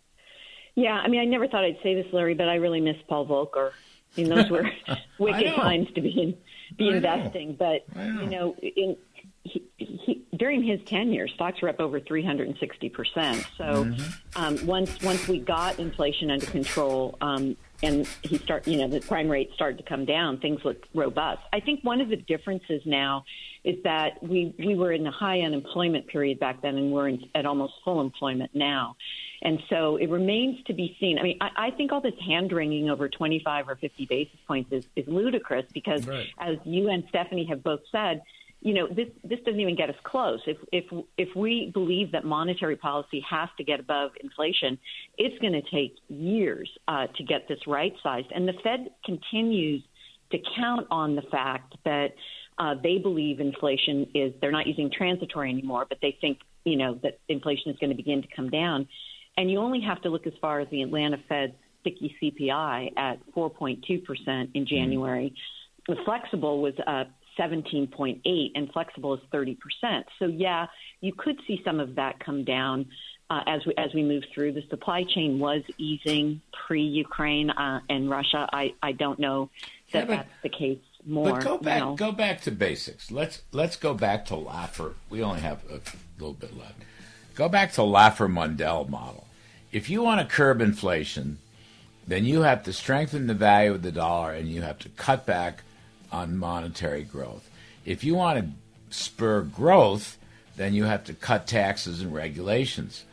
Yeah, 0.75 0.93
I 0.93 1.07
mean, 1.07 1.21
I 1.21 1.25
never 1.25 1.47
thought 1.47 1.63
I'd 1.63 1.79
say 1.83 1.95
this, 1.95 2.11
Larry, 2.13 2.33
but 2.33 2.49
I 2.49 2.55
really 2.55 2.81
miss 2.81 2.97
Paul 3.07 3.27
Volcker. 3.27 3.71
I 4.17 4.21
mean, 4.21 4.29
those 4.29 4.49
were 4.49 4.69
wicked 5.19 5.53
times 5.55 5.87
to 5.95 6.01
be 6.01 6.09
in, 6.09 6.37
be 6.77 6.93
I 6.93 6.97
investing. 6.97 7.49
Know. 7.49 7.55
But 7.59 7.95
know. 7.95 8.21
you 8.21 8.29
know, 8.29 8.55
in, 8.61 8.97
he, 9.43 9.63
he, 9.77 10.25
during 10.35 10.63
his 10.63 10.79
tenure, 10.85 11.27
stocks 11.27 11.61
were 11.61 11.69
up 11.69 11.79
over 11.79 11.99
360 11.99 12.89
percent. 12.89 13.45
So 13.57 13.63
mm-hmm. 13.63 14.41
um, 14.41 14.65
once 14.65 15.01
once 15.01 15.27
we 15.27 15.39
got 15.39 15.79
inflation 15.79 16.31
under 16.31 16.45
control, 16.45 17.17
um, 17.21 17.57
and 17.83 18.07
he 18.21 18.37
start, 18.37 18.67
you 18.67 18.77
know, 18.77 18.87
the 18.87 18.99
crime 18.99 19.29
rate 19.29 19.51
started 19.53 19.77
to 19.77 19.83
come 19.83 20.05
down. 20.05 20.39
Things 20.39 20.61
look 20.63 20.85
robust. 20.93 21.41
I 21.51 21.59
think 21.59 21.83
one 21.83 22.01
of 22.01 22.09
the 22.09 22.17
differences 22.17 22.81
now 22.85 23.25
is 23.63 23.81
that 23.83 24.21
we 24.23 24.55
we 24.57 24.75
were 24.75 24.91
in 24.91 25.05
a 25.05 25.11
high 25.11 25.41
unemployment 25.41 26.07
period 26.07 26.39
back 26.39 26.61
then, 26.61 26.77
and 26.77 26.91
we're 26.91 27.09
in, 27.09 27.29
at 27.35 27.45
almost 27.45 27.73
full 27.83 28.01
employment 28.01 28.51
now. 28.53 28.95
And 29.43 29.59
so 29.69 29.95
it 29.95 30.09
remains 30.09 30.63
to 30.65 30.73
be 30.73 30.95
seen. 30.99 31.17
I 31.17 31.23
mean, 31.23 31.37
I, 31.41 31.49
I 31.57 31.71
think 31.71 31.91
all 31.91 32.01
this 32.01 32.19
hand 32.25 32.51
wringing 32.51 32.89
over 32.89 33.09
25 33.09 33.69
or 33.69 33.75
50 33.75 34.05
basis 34.05 34.37
points 34.47 34.71
is, 34.71 34.85
is 34.95 35.07
ludicrous 35.07 35.65
because, 35.73 36.05
right. 36.05 36.27
as 36.37 36.57
you 36.63 36.89
and 36.89 37.03
Stephanie 37.09 37.45
have 37.45 37.63
both 37.63 37.81
said, 37.91 38.21
you 38.61 38.75
know, 38.75 38.87
this 38.87 39.07
this 39.23 39.39
doesn't 39.39 39.59
even 39.59 39.75
get 39.75 39.89
us 39.89 39.95
close. 40.03 40.39
If 40.45 40.57
if 40.71 40.85
if 41.17 41.35
we 41.35 41.71
believe 41.73 42.11
that 42.11 42.23
monetary 42.23 42.75
policy 42.75 43.23
has 43.27 43.49
to 43.57 43.63
get 43.63 43.79
above 43.79 44.11
inflation, 44.23 44.77
it's 45.17 45.37
going 45.39 45.53
to 45.53 45.63
take 45.71 45.95
years 46.09 46.69
uh, 46.87 47.07
to 47.07 47.23
get 47.23 47.47
this 47.47 47.59
right 47.65 47.93
sized. 48.03 48.27
And 48.33 48.47
the 48.47 48.53
Fed 48.63 48.89
continues 49.03 49.83
to 50.31 50.37
count 50.55 50.87
on 50.91 51.15
the 51.15 51.23
fact 51.23 51.73
that 51.85 52.09
uh, 52.59 52.75
they 52.81 52.99
believe 52.99 53.39
inflation 53.39 54.07
is 54.13 54.31
they're 54.41 54.51
not 54.51 54.67
using 54.67 54.91
transitory 54.95 55.49
anymore, 55.49 55.87
but 55.89 55.97
they 56.01 56.15
think 56.21 56.37
you 56.63 56.77
know 56.77 56.99
that 57.01 57.19
inflation 57.29 57.71
is 57.71 57.77
going 57.79 57.89
to 57.89 57.95
begin 57.95 58.21
to 58.21 58.27
come 58.35 58.51
down. 58.51 58.87
And 59.37 59.49
you 59.49 59.57
only 59.57 59.81
have 59.81 60.01
to 60.03 60.09
look 60.09 60.27
as 60.27 60.33
far 60.39 60.59
as 60.59 60.67
the 60.69 60.83
Atlanta 60.83 61.17
Fed's 61.27 61.53
sticky 61.79 62.15
CPI 62.21 62.91
at 62.95 63.15
4.2% 63.35 64.49
in 64.53 64.67
January. 64.67 65.33
The 65.87 65.95
flexible 66.05 66.61
was 66.61 66.75
up 66.85 67.07
17.8 67.41 68.51
and 68.55 68.71
flexible 68.71 69.15
is 69.15 69.19
30%. 69.33 69.57
So 70.19 70.25
yeah, 70.25 70.67
you 70.99 71.13
could 71.13 71.39
see 71.47 71.61
some 71.65 71.79
of 71.79 71.95
that 71.95 72.19
come 72.23 72.43
down 72.43 72.85
uh, 73.31 73.41
as 73.47 73.65
we 73.65 73.73
as 73.77 73.93
we 73.93 74.03
move 74.03 74.23
through. 74.33 74.51
The 74.51 74.63
supply 74.69 75.03
chain 75.03 75.39
was 75.39 75.63
easing 75.77 76.41
pre-Ukraine 76.67 77.49
uh, 77.49 77.79
and 77.89 78.09
Russia. 78.09 78.47
I 78.51 78.73
I 78.83 78.91
don't 78.91 79.19
know 79.19 79.49
that 79.91 79.99
yeah, 79.99 80.05
but, 80.05 80.15
that's 80.17 80.29
the 80.43 80.49
case 80.49 80.79
more. 81.05 81.31
But 81.31 81.43
go 81.43 81.57
back 81.57 81.79
you 81.79 81.85
know. 81.85 81.95
go 81.95 82.11
back 82.11 82.41
to 82.41 82.51
basics. 82.51 83.09
Let's 83.09 83.41
let's 83.51 83.77
go 83.77 83.93
back 83.93 84.25
to 84.27 84.33
Laffer. 84.33 84.93
We 85.09 85.23
only 85.23 85.39
have 85.41 85.63
a 85.71 85.79
little 86.19 86.33
bit 86.33 86.57
left. 86.57 86.75
Go 87.33 87.47
back 87.47 87.71
to 87.73 87.81
Laffer 87.81 88.29
Mundell 88.29 88.87
model. 88.89 89.25
If 89.71 89.89
you 89.89 90.03
want 90.03 90.19
to 90.19 90.27
curb 90.27 90.59
inflation, 90.61 91.39
then 92.05 92.25
you 92.25 92.41
have 92.41 92.63
to 92.63 92.73
strengthen 92.73 93.27
the 93.27 93.33
value 93.33 93.71
of 93.71 93.81
the 93.81 93.91
dollar 93.93 94.33
and 94.33 94.49
you 94.49 94.61
have 94.61 94.79
to 94.79 94.89
cut 94.89 95.25
back 95.25 95.63
on 96.11 96.37
monetary 96.37 97.03
growth. 97.03 97.49
If 97.85 98.03
you 98.03 98.15
want 98.15 98.39
to 98.39 98.95
spur 98.95 99.41
growth, 99.41 100.17
then 100.57 100.73
you 100.73 100.83
have 100.83 101.03
to 101.05 101.13
cut 101.13 101.47
taxes 101.47 102.01
and 102.01 102.13
regulations. 102.13 103.05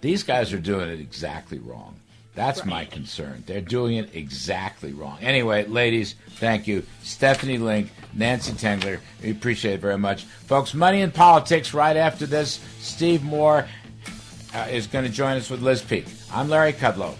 These 0.00 0.22
guys 0.22 0.52
are 0.52 0.58
doing 0.58 0.88
it 0.88 1.00
exactly 1.00 1.58
wrong. 1.58 1.96
That's 2.34 2.60
right. 2.60 2.68
my 2.68 2.84
concern. 2.84 3.44
They're 3.46 3.60
doing 3.60 3.96
it 3.96 4.14
exactly 4.14 4.92
wrong. 4.92 5.18
Anyway, 5.20 5.66
ladies, 5.66 6.16
thank 6.36 6.66
you. 6.66 6.84
Stephanie 7.02 7.58
Link, 7.58 7.90
Nancy 8.12 8.52
Tengler, 8.52 8.98
we 9.22 9.30
appreciate 9.30 9.74
it 9.74 9.80
very 9.80 9.98
much. 9.98 10.24
Folks, 10.24 10.74
Money 10.74 11.02
and 11.02 11.14
Politics 11.14 11.72
right 11.72 11.96
after 11.96 12.26
this. 12.26 12.60
Steve 12.80 13.22
Moore 13.22 13.68
uh, 14.52 14.66
is 14.70 14.86
going 14.88 15.04
to 15.04 15.10
join 15.10 15.36
us 15.36 15.48
with 15.48 15.62
Liz 15.62 15.82
Peek. 15.82 16.06
I'm 16.32 16.48
Larry 16.48 16.72
Kudlow. 16.72 17.14